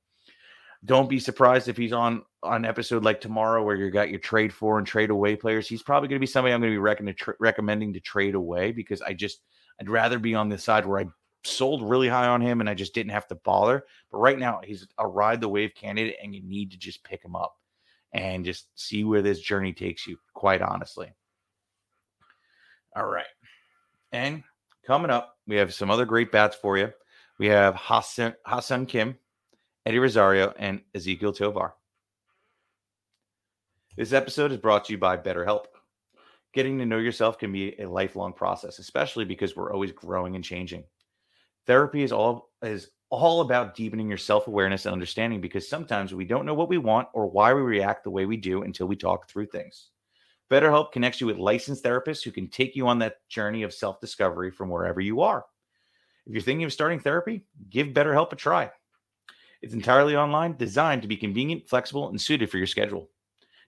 Don't 0.85 1.09
be 1.09 1.19
surprised 1.19 1.67
if 1.67 1.75
he's 1.75 1.91
on 1.91 2.23
an 2.43 2.63
episode 2.63 3.03
like 3.03 3.19
tomorrow 3.19 3.63
where 3.63 3.75
you 3.75 3.91
got 3.91 4.09
your 4.09 4.19
trade 4.19 4.53
for 4.53 4.77
and 4.77 4.87
trade 4.87 5.09
away 5.09 5.35
players. 5.35 5.67
He's 5.67 5.83
probably 5.83 6.07
going 6.07 6.19
to 6.19 6.23
be 6.23 6.31
somebody 6.31 6.53
I'm 6.53 6.61
going 6.61 6.71
to 6.71 6.75
be 6.75 6.79
recommend, 6.79 7.17
tra- 7.17 7.35
recommending 7.39 7.93
to 7.93 7.99
trade 7.99 8.35
away 8.35 8.71
because 8.71 9.01
I 9.01 9.13
just 9.13 9.41
I'd 9.81 9.89
rather 9.89 10.19
be 10.19 10.35
on 10.35 10.47
the 10.47 10.57
side 10.57 10.85
where 10.85 11.01
I 11.01 11.05
sold 11.43 11.87
really 11.87 12.07
high 12.07 12.27
on 12.27 12.41
him 12.41 12.61
and 12.61 12.69
I 12.69 12.73
just 12.73 12.93
didn't 12.93 13.11
have 13.11 13.27
to 13.27 13.35
bother. 13.35 13.85
But 14.11 14.19
right 14.19 14.39
now 14.39 14.61
he's 14.63 14.87
a 14.97 15.07
ride 15.07 15.41
the 15.41 15.49
wave 15.49 15.75
candidate 15.75 16.15
and 16.23 16.33
you 16.33 16.41
need 16.43 16.71
to 16.71 16.77
just 16.77 17.03
pick 17.03 17.23
him 17.23 17.35
up 17.35 17.55
and 18.13 18.45
just 18.45 18.67
see 18.79 19.03
where 19.03 19.21
this 19.21 19.39
journey 19.39 19.73
takes 19.73 20.07
you, 20.07 20.17
quite 20.33 20.61
honestly. 20.61 21.11
All 22.95 23.05
right. 23.05 23.25
And 24.11 24.43
coming 24.85 25.11
up, 25.11 25.37
we 25.47 25.55
have 25.55 25.73
some 25.73 25.91
other 25.91 26.05
great 26.05 26.31
bats 26.31 26.55
for 26.55 26.77
you. 26.77 26.91
We 27.37 27.47
have 27.47 27.75
Hassan, 27.75 28.35
Ha-Seong 28.45 28.87
Kim, 28.87 29.17
Eddie 29.85 29.99
Rosario, 29.99 30.53
and 30.59 30.81
Ezequiel 30.95 31.35
Tovar. 31.35 31.75
This 33.97 34.13
episode 34.13 34.51
is 34.51 34.57
brought 34.57 34.85
to 34.85 34.93
you 34.93 34.97
by 34.97 35.17
BetterHelp. 35.17 35.65
Getting 36.53 36.77
to 36.79 36.85
know 36.85 36.97
yourself 36.97 37.37
can 37.37 37.51
be 37.51 37.79
a 37.79 37.89
lifelong 37.89 38.33
process, 38.33 38.79
especially 38.79 39.25
because 39.25 39.55
we're 39.55 39.73
always 39.73 39.91
growing 39.91 40.35
and 40.35 40.43
changing. 40.43 40.83
Therapy 41.67 42.03
is 42.03 42.11
all 42.11 42.49
is 42.61 42.89
all 43.09 43.41
about 43.41 43.75
deepening 43.75 44.07
your 44.07 44.17
self-awareness 44.17 44.85
and 44.85 44.93
understanding 44.93 45.41
because 45.41 45.67
sometimes 45.67 46.13
we 46.13 46.25
don't 46.25 46.45
know 46.45 46.53
what 46.53 46.69
we 46.69 46.77
want 46.77 47.07
or 47.13 47.27
why 47.27 47.53
we 47.53 47.61
react 47.61 48.03
the 48.03 48.09
way 48.09 48.25
we 48.25 48.37
do 48.37 48.63
until 48.63 48.87
we 48.87 48.95
talk 48.95 49.27
through 49.27 49.47
things. 49.47 49.89
BetterHelp 50.49 50.91
connects 50.91 51.21
you 51.21 51.27
with 51.27 51.37
licensed 51.37 51.83
therapists 51.83 52.23
who 52.23 52.31
can 52.31 52.47
take 52.47 52.75
you 52.75 52.87
on 52.87 52.99
that 52.99 53.27
journey 53.29 53.63
of 53.63 53.73
self 53.73 53.99
discovery 53.99 54.51
from 54.51 54.69
wherever 54.69 54.99
you 54.99 55.21
are. 55.21 55.45
If 56.25 56.33
you're 56.33 56.41
thinking 56.41 56.65
of 56.65 56.73
starting 56.73 56.99
therapy, 56.99 57.45
give 57.69 57.87
BetterHelp 57.87 58.33
a 58.33 58.35
try. 58.35 58.71
It's 59.61 59.73
entirely 59.73 60.15
online, 60.15 60.55
designed 60.55 61.01
to 61.01 61.07
be 61.07 61.17
convenient, 61.17 61.67
flexible, 61.67 62.09
and 62.09 62.19
suited 62.19 62.49
for 62.49 62.57
your 62.57 62.67
schedule. 62.67 63.09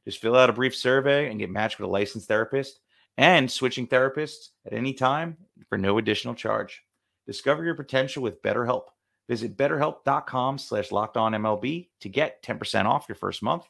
Just 0.05 0.19
fill 0.19 0.35
out 0.35 0.49
a 0.49 0.53
brief 0.53 0.75
survey 0.75 1.29
and 1.29 1.39
get 1.39 1.51
matched 1.51 1.79
with 1.79 1.87
a 1.87 1.91
licensed 1.91 2.27
therapist 2.27 2.79
and 3.17 3.49
switching 3.49 3.87
therapists 3.87 4.49
at 4.65 4.73
any 4.73 4.93
time 4.93 5.37
for 5.69 5.77
no 5.77 5.97
additional 5.97 6.33
charge. 6.33 6.81
Discover 7.27 7.65
your 7.65 7.75
potential 7.75 8.23
with 8.23 8.41
BetterHelp. 8.41 8.85
Visit 9.27 9.55
betterhelp.com 9.55 10.57
slash 10.57 10.89
lockedonmlb 10.89 11.89
to 11.99 12.09
get 12.09 12.41
10% 12.43 12.85
off 12.85 13.05
your 13.07 13.15
first 13.15 13.43
month. 13.43 13.65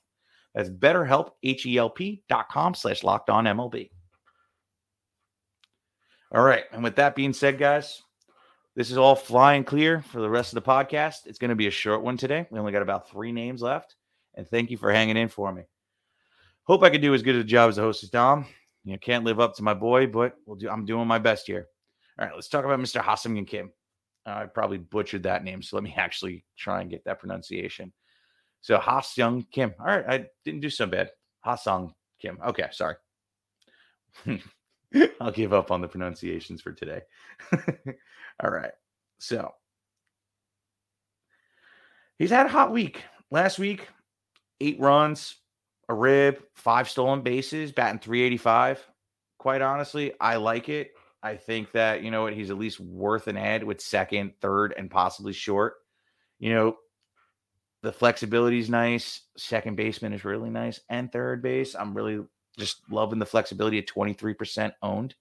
That's 0.54 0.70
betterhelp, 0.70 1.32
H-E-L-P 1.44 2.24
dot 2.28 2.50
com 2.50 2.74
slash 2.74 3.04
locked 3.04 3.30
on 3.30 3.46
MLB. 3.46 3.90
All 6.34 6.44
right. 6.44 6.64
And 6.72 6.84
with 6.84 6.96
that 6.96 7.16
being 7.16 7.34
said, 7.34 7.58
guys, 7.58 8.02
this 8.76 8.90
is 8.90 8.98
all 8.98 9.16
flying 9.16 9.64
clear 9.64 10.02
for 10.02 10.22
the 10.22 10.30
rest 10.30 10.54
of 10.54 10.64
the 10.64 10.70
podcast. 10.70 11.26
It's 11.26 11.40
going 11.40 11.50
to 11.50 11.56
be 11.56 11.68
a 11.68 11.72
short 11.72 12.04
one 12.04 12.18
today. 12.18 12.48
We 12.50 12.60
only 12.60 12.72
got 12.72 12.82
about 12.82 13.10
three 13.10 13.32
names 13.32 13.62
left. 13.62 13.96
And 14.36 14.48
thank 14.48 14.72
you 14.72 14.78
for 14.78 14.92
hanging 14.92 15.18
in 15.18 15.28
for 15.28 15.52
me. 15.52 15.64
Hope 16.64 16.84
I 16.84 16.90
can 16.90 17.02
do 17.02 17.14
as 17.14 17.24
good 17.24 17.36
a 17.36 17.44
job 17.44 17.70
as 17.70 17.76
the 17.76 17.82
host 17.82 18.04
as 18.04 18.10
Dom. 18.10 18.46
You 18.86 18.94
know, 18.94 19.00
can't 19.00 19.26
live 19.26 19.40
up 19.40 19.56
to 19.56 19.64
my 19.64 19.74
boy, 19.74 20.08
but 20.08 20.36
we'll 20.46 20.56
do, 20.56 20.70
I'm 20.70 20.86
doing 20.86 21.08
my 21.08 21.20
best 21.20 21.48
here. 21.48 21.68
All 22.18 22.26
right, 22.26 22.34
let's 22.34 22.48
talk 22.48 22.64
about 22.64 22.80
Mr. 22.80 23.02
Ha-Seong 23.02 23.46
Kim. 23.46 23.72
Uh, 24.26 24.30
I 24.30 24.46
probably 24.46 24.78
butchered 24.78 25.24
that 25.24 25.44
name, 25.44 25.62
so 25.62 25.76
let 25.76 25.84
me 25.84 25.94
actually 25.98 26.46
try 26.58 26.82
and 26.82 26.90
get 26.90 27.04
that 27.06 27.20
pronunciation. 27.20 27.92
So 28.62 28.78
Ha-Seong 28.78 29.50
Kim. 29.52 29.74
All 29.80 29.86
right, 29.86 30.06
I 30.08 30.26
didn't 30.46 30.62
do 30.62 30.70
so 30.70 30.86
bad. 30.86 31.10
Ha-Seong 31.42 31.94
Kim. 32.20 32.40
Okay, 32.46 32.68
sorry. 32.72 32.96
I'll 35.22 35.32
give 35.32 35.54
up 35.54 35.72
on 35.72 35.82
the 35.82 35.88
pronunciations 35.88 36.62
for 36.62 36.72
today. 36.72 37.02
All 38.44 38.52
right. 38.52 38.72
So 39.20 39.54
he's 42.18 42.30
had 42.30 42.46
a 42.46 42.50
hot 42.50 42.72
week. 42.72 43.04
Last 43.30 43.58
week, 43.60 43.88
eight 44.60 44.80
runs, 44.80 45.36
a 45.88 45.94
rib, 45.94 46.42
five 46.56 46.90
stolen 46.90 47.22
bases, 47.22 47.72
batting 47.72 48.00
385. 48.00 48.86
Quite 49.38 49.62
honestly, 49.62 50.14
I 50.20 50.36
like 50.36 50.70
it. 50.70 50.92
I 51.24 51.36
think 51.36 51.72
that, 51.72 52.04
you 52.04 52.12
know 52.12 52.24
what, 52.24 52.34
he's 52.34 52.50
at 52.50 52.58
least 52.58 52.80
worth 52.80 53.28
an 53.28 53.38
ad 53.38 53.64
with 53.64 53.80
second, 53.80 54.34
third, 54.42 54.74
and 54.78 54.90
possibly 54.90 55.34
short. 55.34 55.76
You 56.40 56.54
know, 56.54 56.76
the 57.82 57.92
flexibility 57.92 58.60
is 58.60 58.70
nice. 58.70 59.22
Second 59.38 59.76
baseman 59.76 60.14
is 60.14 60.24
really 60.24 60.50
nice. 60.50 60.80
And 60.90 61.12
third 61.12 61.42
base, 61.42 61.76
I'm 61.76 61.96
really 61.96 62.24
just 62.58 62.78
loving 62.90 63.20
the 63.20 63.26
flexibility 63.26 63.80
at 63.80 63.88
23% 63.88 64.74
owned. 64.82 65.16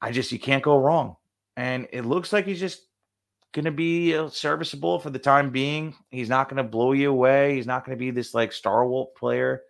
I 0.00 0.12
just, 0.12 0.32
you 0.32 0.38
can't 0.38 0.62
go 0.62 0.78
wrong. 0.78 1.16
And 1.56 1.88
it 1.92 2.04
looks 2.04 2.32
like 2.32 2.46
he's 2.46 2.60
just 2.60 2.82
going 3.52 3.64
to 3.64 3.70
be 3.70 4.14
uh, 4.14 4.28
serviceable 4.28 4.98
for 4.98 5.10
the 5.10 5.18
time 5.18 5.50
being. 5.50 5.94
He's 6.10 6.28
not 6.28 6.48
going 6.48 6.62
to 6.62 6.68
blow 6.68 6.92
you 6.92 7.10
away. 7.10 7.54
He's 7.54 7.66
not 7.66 7.86
going 7.86 7.96
to 7.96 8.00
be 8.00 8.10
this 8.10 8.34
like 8.34 8.52
Star 8.52 8.86
Wolf 8.86 9.14
player, 9.16 9.62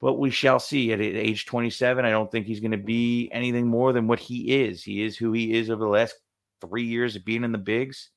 but 0.00 0.14
we 0.14 0.30
shall 0.30 0.60
see. 0.60 0.92
At 0.92 1.00
age 1.00 1.44
27, 1.44 2.04
I 2.04 2.10
don't 2.10 2.30
think 2.30 2.46
he's 2.46 2.60
going 2.60 2.70
to 2.70 2.78
be 2.78 3.28
anything 3.32 3.66
more 3.66 3.92
than 3.92 4.06
what 4.06 4.20
he 4.20 4.62
is. 4.62 4.82
He 4.82 5.02
is 5.02 5.16
who 5.16 5.32
he 5.32 5.52
is 5.52 5.68
over 5.68 5.84
the 5.84 5.90
last 5.90 6.14
three 6.60 6.84
years 6.84 7.16
of 7.16 7.24
being 7.24 7.44
in 7.44 7.52
the 7.52 7.58
bigs. 7.58 8.08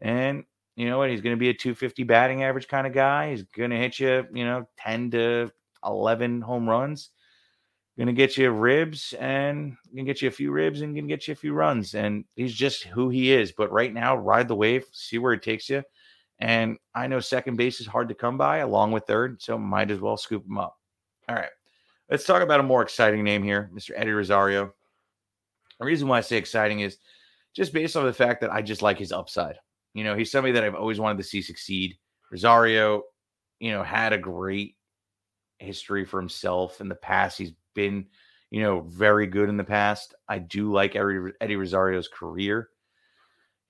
And 0.00 0.44
you 0.76 0.88
know 0.88 0.98
what? 0.98 1.10
He's 1.10 1.22
going 1.22 1.34
to 1.34 1.40
be 1.40 1.48
a 1.48 1.54
250 1.54 2.04
batting 2.04 2.44
average 2.44 2.68
kind 2.68 2.86
of 2.86 2.92
guy. 2.92 3.30
He's 3.30 3.42
going 3.42 3.70
to 3.70 3.76
hit 3.76 3.98
you, 3.98 4.26
you 4.32 4.44
know, 4.44 4.68
10 4.78 5.10
to 5.12 5.50
11 5.84 6.42
home 6.42 6.68
runs. 6.68 7.10
Going 7.96 8.08
to 8.08 8.12
get 8.12 8.36
you 8.36 8.50
ribs 8.50 9.14
and 9.18 9.74
going 9.94 10.04
to 10.04 10.12
get 10.12 10.20
you 10.20 10.28
a 10.28 10.32
few 10.32 10.50
ribs 10.52 10.82
and 10.82 10.94
going 10.94 11.08
to 11.08 11.12
get 11.12 11.26
you 11.26 11.32
a 11.32 11.36
few 11.36 11.54
runs. 11.54 11.94
And 11.94 12.26
he's 12.36 12.52
just 12.52 12.84
who 12.84 13.08
he 13.08 13.32
is. 13.32 13.52
But 13.52 13.72
right 13.72 13.92
now, 13.92 14.16
ride 14.16 14.48
the 14.48 14.54
wave, 14.54 14.84
see 14.92 15.16
where 15.16 15.32
it 15.32 15.42
takes 15.42 15.70
you. 15.70 15.82
And 16.38 16.76
I 16.94 17.06
know 17.06 17.20
second 17.20 17.56
base 17.56 17.80
is 17.80 17.86
hard 17.86 18.10
to 18.10 18.14
come 18.14 18.36
by 18.36 18.58
along 18.58 18.92
with 18.92 19.06
third. 19.06 19.40
So 19.40 19.56
might 19.56 19.90
as 19.90 20.00
well 20.00 20.18
scoop 20.18 20.44
him 20.44 20.58
up. 20.58 20.76
All 21.26 21.36
right. 21.36 21.48
Let's 22.10 22.26
talk 22.26 22.42
about 22.42 22.60
a 22.60 22.64
more 22.64 22.82
exciting 22.82 23.24
name 23.24 23.42
here, 23.42 23.70
Mr. 23.74 23.92
Eddie 23.96 24.10
Rosario. 24.10 24.74
The 25.80 25.86
reason 25.86 26.06
why 26.06 26.18
I 26.18 26.20
say 26.20 26.36
exciting 26.36 26.80
is 26.80 26.98
just 27.54 27.72
based 27.72 27.96
on 27.96 28.04
the 28.04 28.12
fact 28.12 28.42
that 28.42 28.52
I 28.52 28.60
just 28.60 28.82
like 28.82 28.98
his 28.98 29.10
upside. 29.10 29.56
You 29.96 30.04
know, 30.04 30.14
he's 30.14 30.30
somebody 30.30 30.52
that 30.52 30.62
I've 30.62 30.74
always 30.74 31.00
wanted 31.00 31.16
to 31.16 31.24
see 31.24 31.40
succeed. 31.40 31.96
Rosario, 32.30 33.04
you 33.60 33.70
know, 33.70 33.82
had 33.82 34.12
a 34.12 34.18
great 34.18 34.76
history 35.58 36.04
for 36.04 36.20
himself 36.20 36.82
in 36.82 36.90
the 36.90 36.94
past. 36.94 37.38
He's 37.38 37.54
been, 37.74 38.04
you 38.50 38.60
know, 38.60 38.80
very 38.80 39.26
good 39.26 39.48
in 39.48 39.56
the 39.56 39.64
past. 39.64 40.14
I 40.28 40.38
do 40.38 40.70
like 40.70 40.96
Eddie, 40.96 41.56
Rosario's 41.56 42.08
career. 42.08 42.68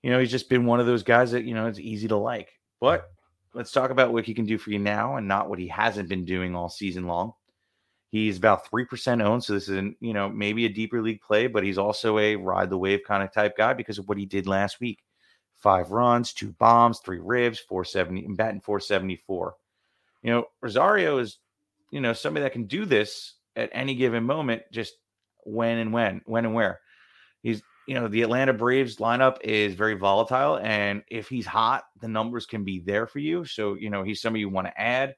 You 0.03 0.09
know, 0.09 0.19
he's 0.19 0.29
just 0.29 0.49
been 0.49 0.65
one 0.65 0.81
of 0.81 0.85
those 0.85 1.01
guys 1.01 1.31
that, 1.31 1.45
you 1.45 1.53
know, 1.53 1.67
it's 1.67 1.79
easy 1.79 2.09
to 2.09 2.17
like. 2.17 2.51
But 2.81 3.09
let's 3.53 3.71
talk 3.71 3.91
about 3.91 4.11
what 4.11 4.25
he 4.25 4.33
can 4.33 4.45
do 4.45 4.57
for 4.57 4.71
you 4.71 4.79
now 4.79 5.15
and 5.15 5.29
not 5.29 5.49
what 5.49 5.59
he 5.59 5.69
hasn't 5.69 6.09
been 6.09 6.25
doing 6.25 6.57
all 6.57 6.67
season 6.67 7.07
long. 7.07 7.31
He's 8.09 8.37
about 8.37 8.69
3% 8.69 9.23
owned. 9.23 9.45
So 9.45 9.53
this 9.53 9.69
is, 9.69 9.93
you 10.01 10.13
know, 10.13 10.27
maybe 10.27 10.65
a 10.65 10.69
deeper 10.69 11.01
league 11.01 11.21
play, 11.21 11.47
but 11.47 11.63
he's 11.63 11.77
also 11.77 12.17
a 12.17 12.35
ride 12.35 12.69
the 12.69 12.77
wave 12.77 13.03
kind 13.07 13.23
of 13.23 13.31
type 13.31 13.55
guy 13.55 13.71
because 13.71 13.97
of 13.97 14.09
what 14.09 14.17
he 14.17 14.25
did 14.25 14.45
last 14.45 14.81
week 14.81 14.99
five 15.59 15.91
runs, 15.91 16.33
two 16.33 16.51
bombs, 16.53 16.99
three 16.99 17.19
ribs, 17.19 17.59
470, 17.59 18.25
and 18.25 18.37
batting 18.37 18.61
474. 18.61 19.55
You 20.23 20.31
know, 20.31 20.45
Rosario 20.61 21.17
is, 21.17 21.37
you 21.91 22.01
know, 22.01 22.13
somebody 22.13 22.43
that 22.43 22.53
can 22.53 22.65
do 22.65 22.85
this 22.85 23.33
at 23.55 23.69
any 23.73 23.95
given 23.95 24.23
moment, 24.23 24.63
just 24.71 24.93
when 25.43 25.77
and 25.77 25.93
when, 25.93 26.21
when 26.25 26.45
and 26.45 26.53
where. 26.53 26.79
He's, 27.41 27.61
you 27.87 27.95
know, 27.95 28.07
the 28.07 28.21
Atlanta 28.21 28.53
Braves 28.53 28.97
lineup 28.97 29.41
is 29.41 29.73
very 29.73 29.93
volatile. 29.95 30.57
And 30.57 31.03
if 31.09 31.29
he's 31.29 31.45
hot, 31.45 31.85
the 32.01 32.07
numbers 32.07 32.45
can 32.45 32.63
be 32.63 32.79
there 32.79 33.07
for 33.07 33.19
you. 33.19 33.45
So, 33.45 33.75
you 33.75 33.89
know, 33.89 34.03
he's 34.03 34.21
somebody 34.21 34.41
you 34.41 34.49
want 34.49 34.67
to 34.67 34.79
add. 34.79 35.15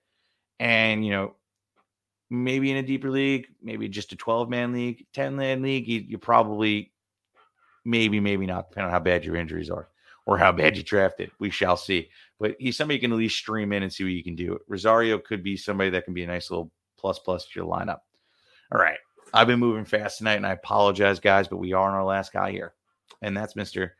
And, 0.60 1.04
you 1.04 1.12
know, 1.12 1.36
maybe 2.30 2.70
in 2.70 2.78
a 2.78 2.84
deeper 2.84 3.10
league, 3.10 3.48
maybe 3.62 3.90
just 3.90 4.12
a 4.12 4.16
12 4.16 4.50
man 4.50 4.72
league, 4.74 5.08
10 5.14 5.36
man 5.36 5.62
league, 5.62 5.88
you, 5.88 6.02
you 6.02 6.18
probably, 6.18 6.92
maybe, 7.84 8.20
maybe 8.20 8.46
not, 8.46 8.70
depending 8.70 8.88
on 8.88 8.92
how 8.92 9.00
bad 9.00 9.26
your 9.26 9.36
injuries 9.36 9.70
are 9.70 9.90
or 10.30 10.38
how 10.38 10.52
bad 10.52 10.78
you 10.78 10.84
mm-hmm. 10.84 10.96
drafted. 10.96 11.32
We 11.40 11.50
shall 11.50 11.76
see. 11.76 12.10
But 12.40 12.56
he's 12.60 12.78
somebody 12.78 12.98
you 12.98 13.02
can 13.02 13.12
at 13.12 13.18
least 13.18 13.38
stream 13.38 13.74
in 13.74 13.82
and 13.82 13.92
see 13.92 14.04
what 14.04 14.14
you 14.14 14.24
can 14.24 14.36
do. 14.36 14.60
Rosario 14.68 15.18
could 15.18 15.44
be 15.44 15.58
somebody 15.58 15.90
that 15.90 16.06
can 16.06 16.14
be 16.14 16.24
a 16.24 16.28
nice 16.28 16.52
little 16.52 16.72
plus 17.00 17.18
plus 17.18 17.46
to 17.46 17.60
your 17.60 17.68
lineup. 17.68 18.02
All 18.72 18.80
right. 18.80 19.00
I've 19.34 19.48
been 19.48 19.60
moving 19.60 19.86
fast 19.86 20.20
tonight, 20.20 20.36
and 20.36 20.46
I 20.46 20.52
apologize, 20.52 21.20
guys, 21.20 21.48
but 21.48 21.58
we 21.58 21.74
are 21.74 21.90
on 21.90 21.96
our 21.96 22.06
last 22.06 22.32
guy 22.32 22.52
here, 22.52 22.74
and 23.24 23.36
that's 23.36 23.56
Mr. 23.56 23.92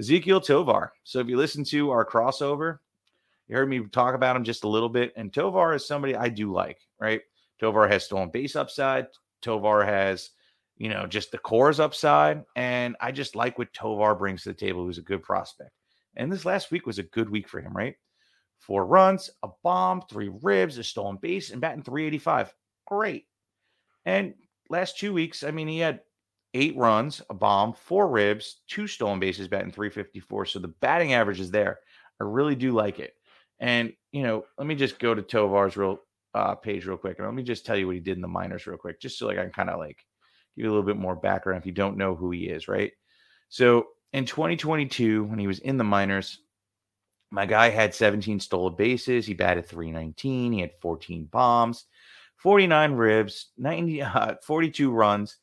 Ezequiel 0.00 0.44
Tovar. 0.44 0.92
So 1.04 1.20
if 1.20 1.28
you 1.28 1.38
listen 1.38 1.64
to 1.64 1.90
our 1.90 2.06
crossover, 2.06 2.78
you 3.48 3.56
heard 3.56 3.68
me 3.68 3.80
talk 3.90 4.14
about 4.14 4.36
him 4.36 4.44
just 4.44 4.64
a 4.64 4.68
little 4.68 4.88
bit, 4.90 5.12
and 5.16 5.32
Tovar 5.32 5.74
is 5.74 5.86
somebody 5.86 6.16
I 6.16 6.28
do 6.28 6.52
like, 6.52 6.78
right? 7.00 7.22
Tovar 7.60 7.88
has 7.88 8.04
stolen 8.04 8.30
base 8.30 8.56
upside. 8.56 9.06
Tovar 9.42 9.84
has 9.84 10.30
you 10.78 10.88
know, 10.88 11.06
just 11.06 11.32
the 11.32 11.38
cores 11.38 11.80
upside. 11.80 12.44
And 12.56 12.96
I 13.00 13.12
just 13.12 13.36
like 13.36 13.58
what 13.58 13.72
Tovar 13.74 14.14
brings 14.14 14.44
to 14.44 14.50
the 14.50 14.54
table, 14.54 14.84
who's 14.84 14.98
a 14.98 15.02
good 15.02 15.22
prospect. 15.22 15.70
And 16.18 16.30
this 16.30 16.44
last 16.44 16.70
week 16.70 16.86
was 16.86 16.98
a 16.98 17.04
good 17.04 17.30
week 17.30 17.48
for 17.48 17.60
him, 17.60 17.72
right? 17.74 17.94
Four 18.58 18.84
runs, 18.86 19.30
a 19.42 19.48
bomb, 19.62 20.02
three 20.02 20.30
ribs, 20.42 20.76
a 20.78 20.84
stolen 20.84 21.16
base, 21.16 21.50
and 21.50 21.60
batting 21.60 21.82
385. 21.84 22.52
Great. 22.86 23.26
And 24.04 24.34
last 24.68 24.98
two 24.98 25.12
weeks, 25.12 25.44
I 25.44 25.52
mean, 25.52 25.68
he 25.68 25.78
had 25.78 26.00
eight 26.54 26.76
runs, 26.76 27.22
a 27.30 27.34
bomb, 27.34 27.72
four 27.72 28.08
ribs, 28.08 28.62
two 28.66 28.86
stolen 28.86 29.20
bases, 29.20 29.48
batting 29.48 29.70
354. 29.70 30.46
So 30.46 30.58
the 30.58 30.68
batting 30.68 31.12
average 31.12 31.40
is 31.40 31.50
there. 31.50 31.78
I 32.20 32.24
really 32.24 32.56
do 32.56 32.72
like 32.72 32.98
it. 32.98 33.14
And, 33.60 33.92
you 34.12 34.22
know, 34.22 34.44
let 34.58 34.66
me 34.66 34.74
just 34.74 34.98
go 34.98 35.14
to 35.14 35.22
Tovar's 35.22 35.76
real 35.76 36.00
uh, 36.34 36.54
page 36.56 36.86
real 36.86 36.96
quick. 36.96 37.18
And 37.18 37.26
let 37.26 37.34
me 37.34 37.42
just 37.42 37.64
tell 37.64 37.76
you 37.76 37.86
what 37.86 37.96
he 37.96 38.00
did 38.00 38.16
in 38.16 38.22
the 38.22 38.28
minors 38.28 38.66
real 38.66 38.76
quick, 38.76 39.00
just 39.00 39.18
so 39.18 39.26
like 39.26 39.38
I 39.38 39.42
can 39.42 39.52
kind 39.52 39.70
of 39.70 39.78
like 39.78 40.04
give 40.56 40.64
you 40.64 40.70
a 40.70 40.72
little 40.72 40.86
bit 40.86 40.96
more 40.96 41.16
background 41.16 41.60
if 41.60 41.66
you 41.66 41.72
don't 41.72 41.96
know 41.96 42.14
who 42.14 42.30
he 42.30 42.48
is, 42.48 42.68
right? 42.68 42.92
So 43.48 43.88
in 44.12 44.24
2022, 44.24 45.24
when 45.24 45.38
he 45.38 45.46
was 45.46 45.58
in 45.58 45.76
the 45.76 45.84
minors, 45.84 46.38
my 47.30 47.46
guy 47.46 47.68
had 47.68 47.94
17 47.94 48.40
stolen 48.40 48.74
bases. 48.74 49.26
He 49.26 49.34
batted 49.34 49.66
319. 49.66 50.52
He 50.52 50.60
had 50.60 50.72
14 50.80 51.26
bombs, 51.26 51.84
49 52.36 52.92
ribs, 52.92 53.48
90, 53.58 54.02
uh, 54.02 54.34
42 54.42 54.90
runs, 54.90 55.36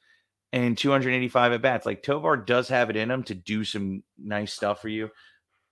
and 0.51 0.78
285 0.78 1.54
at 1.54 1.62
bats. 1.62 1.86
Like 1.86 2.01
Tovar 2.01 2.38
does 2.38 2.67
have 2.69 2.89
it 2.89 2.95
in 2.95 3.12
him 3.12 3.23
to 3.23 3.36
do 3.36 3.63
some 3.63 4.04
nice 4.17 4.54
stuff 4.54 4.82
for 4.82 4.89
you. 4.89 5.10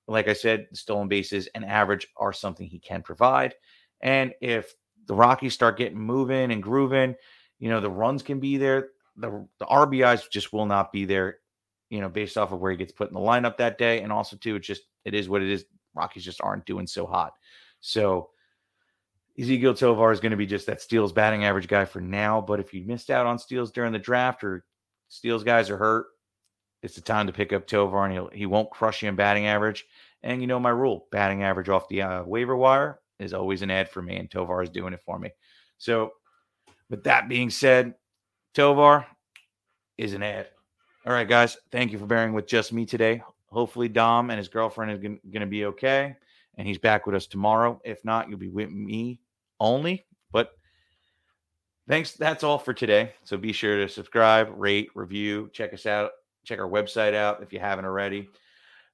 Like 0.08 0.28
I 0.28 0.34
said, 0.34 0.68
stolen 0.74 1.08
bases 1.08 1.48
and 1.56 1.64
average 1.64 2.08
are 2.18 2.34
something 2.34 2.68
he 2.68 2.80
can 2.80 3.02
provide. 3.02 3.56
And 4.02 4.34
if 4.42 4.74
the 5.06 5.16
Rockies 5.16 5.54
start 5.54 5.78
getting 5.78 5.98
moving 5.98 6.52
and 6.52 6.62
grooving, 6.62 7.16
you 7.60 7.70
know, 7.70 7.80
the 7.80 7.90
runs 7.90 8.22
can 8.22 8.42
be 8.42 8.58
there 8.58 8.90
the 9.16 9.48
the 9.60 9.66
RBIs 9.66 10.30
just 10.30 10.54
will 10.54 10.66
not 10.66 10.92
be 10.92 11.06
there, 11.06 11.38
you 11.94 12.02
know, 12.02 12.10
based 12.10 12.40
off 12.40 12.52
of 12.52 12.60
where 12.60 12.72
he 12.72 12.78
gets 12.78 12.92
put 12.92 13.10
in 13.10 13.14
the 13.14 13.20
lineup 13.20 13.56
that 13.58 13.78
day. 13.78 14.02
And 14.02 14.12
also, 14.12 14.36
too, 14.36 14.56
it's 14.56 14.66
just 14.66 14.82
it 15.06 15.14
is 15.14 15.30
what 15.30 15.44
it 15.44 15.50
is. 15.50 15.66
Rockies 15.94 16.26
just 16.26 16.42
aren't 16.42 16.66
doing 16.66 16.88
so 16.88 17.06
hot. 17.06 17.34
So 17.82 18.32
Ezequiel 19.40 19.78
Tovar 19.78 20.12
is 20.12 20.20
going 20.20 20.32
to 20.32 20.38
be 20.38 20.48
just 20.48 20.66
that 20.66 20.82
steals 20.82 21.14
batting 21.14 21.46
average 21.46 21.68
guy 21.68 21.86
for 21.86 22.02
now. 22.02 22.42
But 22.42 22.60
if 22.60 22.74
you 22.74 22.84
missed 22.84 23.12
out 23.12 23.28
on 23.28 23.38
steals 23.38 23.72
during 23.72 23.94
the 23.94 24.00
draft 24.00 24.44
or 24.44 24.66
steals 25.08 25.44
guys 25.44 25.70
are 25.70 25.78
hurt, 25.78 26.08
it's 26.82 26.96
the 26.96 27.02
time 27.02 27.28
to 27.28 27.34
pick 27.34 27.54
up 27.54 27.68
Tovar 27.68 28.06
and 28.06 28.14
he'll, 28.14 28.30
he 28.30 28.48
won't 28.48 28.72
crush 28.72 29.04
you 29.04 29.10
in 29.10 29.16
batting 29.16 29.46
average. 29.46 29.86
And 30.24 30.42
you 30.42 30.48
know 30.48 30.60
my 30.60 30.72
rule 30.72 31.06
batting 31.12 31.44
average 31.44 31.70
off 31.70 31.88
the 31.90 32.02
uh, 32.02 32.24
waiver 32.24 32.58
wire 32.58 33.00
is 33.20 33.36
always 33.36 33.62
an 33.62 33.70
ad 33.70 33.88
for 33.88 34.02
me, 34.02 34.16
and 34.16 34.32
Tovar 34.32 34.64
is 34.64 34.72
doing 34.72 34.94
it 34.94 35.02
for 35.06 35.20
me. 35.20 35.30
So, 35.78 36.14
with 36.90 37.04
that 37.04 37.30
being 37.30 37.52
said, 37.52 37.94
Tovar 38.56 39.06
is 39.96 40.16
an 40.16 40.24
ad. 40.24 40.48
All 41.06 41.12
right, 41.12 41.28
guys. 41.28 41.58
Thank 41.70 41.92
you 41.92 42.00
for 42.00 42.06
bearing 42.06 42.32
with 42.32 42.48
just 42.48 42.72
me 42.72 42.86
today. 42.86 43.22
Hopefully, 43.48 43.90
Dom 43.90 44.30
and 44.30 44.38
his 44.38 44.48
girlfriend 44.48 44.92
is 44.92 45.00
going 45.00 45.42
to 45.42 45.46
be 45.46 45.66
okay, 45.66 46.16
and 46.58 46.66
he's 46.66 46.78
back 46.78 47.06
with 47.06 47.14
us 47.14 47.28
tomorrow. 47.28 47.82
If 47.84 48.06
not, 48.06 48.30
you'll 48.30 48.40
be 48.40 48.48
with 48.48 48.70
me 48.70 49.20
only. 49.60 50.06
But 50.32 50.52
thanks. 51.90 52.14
That's 52.14 52.46
all 52.46 52.58
for 52.58 52.74
today. 52.74 53.12
So 53.26 53.36
be 53.36 53.52
sure 53.52 53.78
to 53.78 53.90
subscribe, 53.90 54.54
rate, 54.56 54.92
review, 54.96 55.50
check 55.52 55.74
us 55.74 55.86
out, 55.86 56.12
check 56.46 56.60
our 56.60 56.70
website 56.70 57.14
out 57.14 57.44
if 57.44 57.52
you 57.52 57.60
haven't 57.60 57.84
already. 57.84 58.30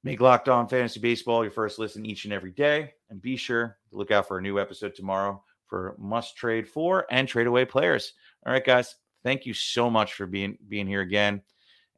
Make 0.04 0.19
Locked 0.19 0.50
On 0.50 0.67
Fantasy 0.67 1.00
Baseball 1.00 1.43
your 1.43 1.52
first 1.52 1.78
listen 1.78 2.08
each 2.08 2.24
and 2.24 2.34
every 2.34 2.52
day, 2.52 2.93
and 3.12 3.22
be 3.22 3.36
sure 3.36 3.78
to 3.91 3.98
look 3.98 4.10
out 4.10 4.28
for 4.28 4.39
a 4.39 4.41
new 4.41 4.60
episode 4.60 4.95
tomorrow 4.95 5.43
for 5.67 5.95
must 6.00 6.36
trade 6.36 6.67
for 6.67 7.06
and 7.12 7.28
trade 7.28 7.45
away 7.45 7.65
players. 7.65 8.13
All 8.48 8.52
right, 8.52 8.65
guys. 8.65 8.95
Thank 9.24 9.45
you 9.45 9.54
so 9.54 9.91
much 9.91 10.13
for 10.13 10.26
being 10.26 10.58
being 10.67 10.88
here 10.88 11.02
again. 11.02 11.43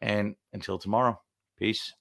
And 0.01 0.35
until 0.53 0.79
tomorrow, 0.79 1.19
peace. 1.57 1.93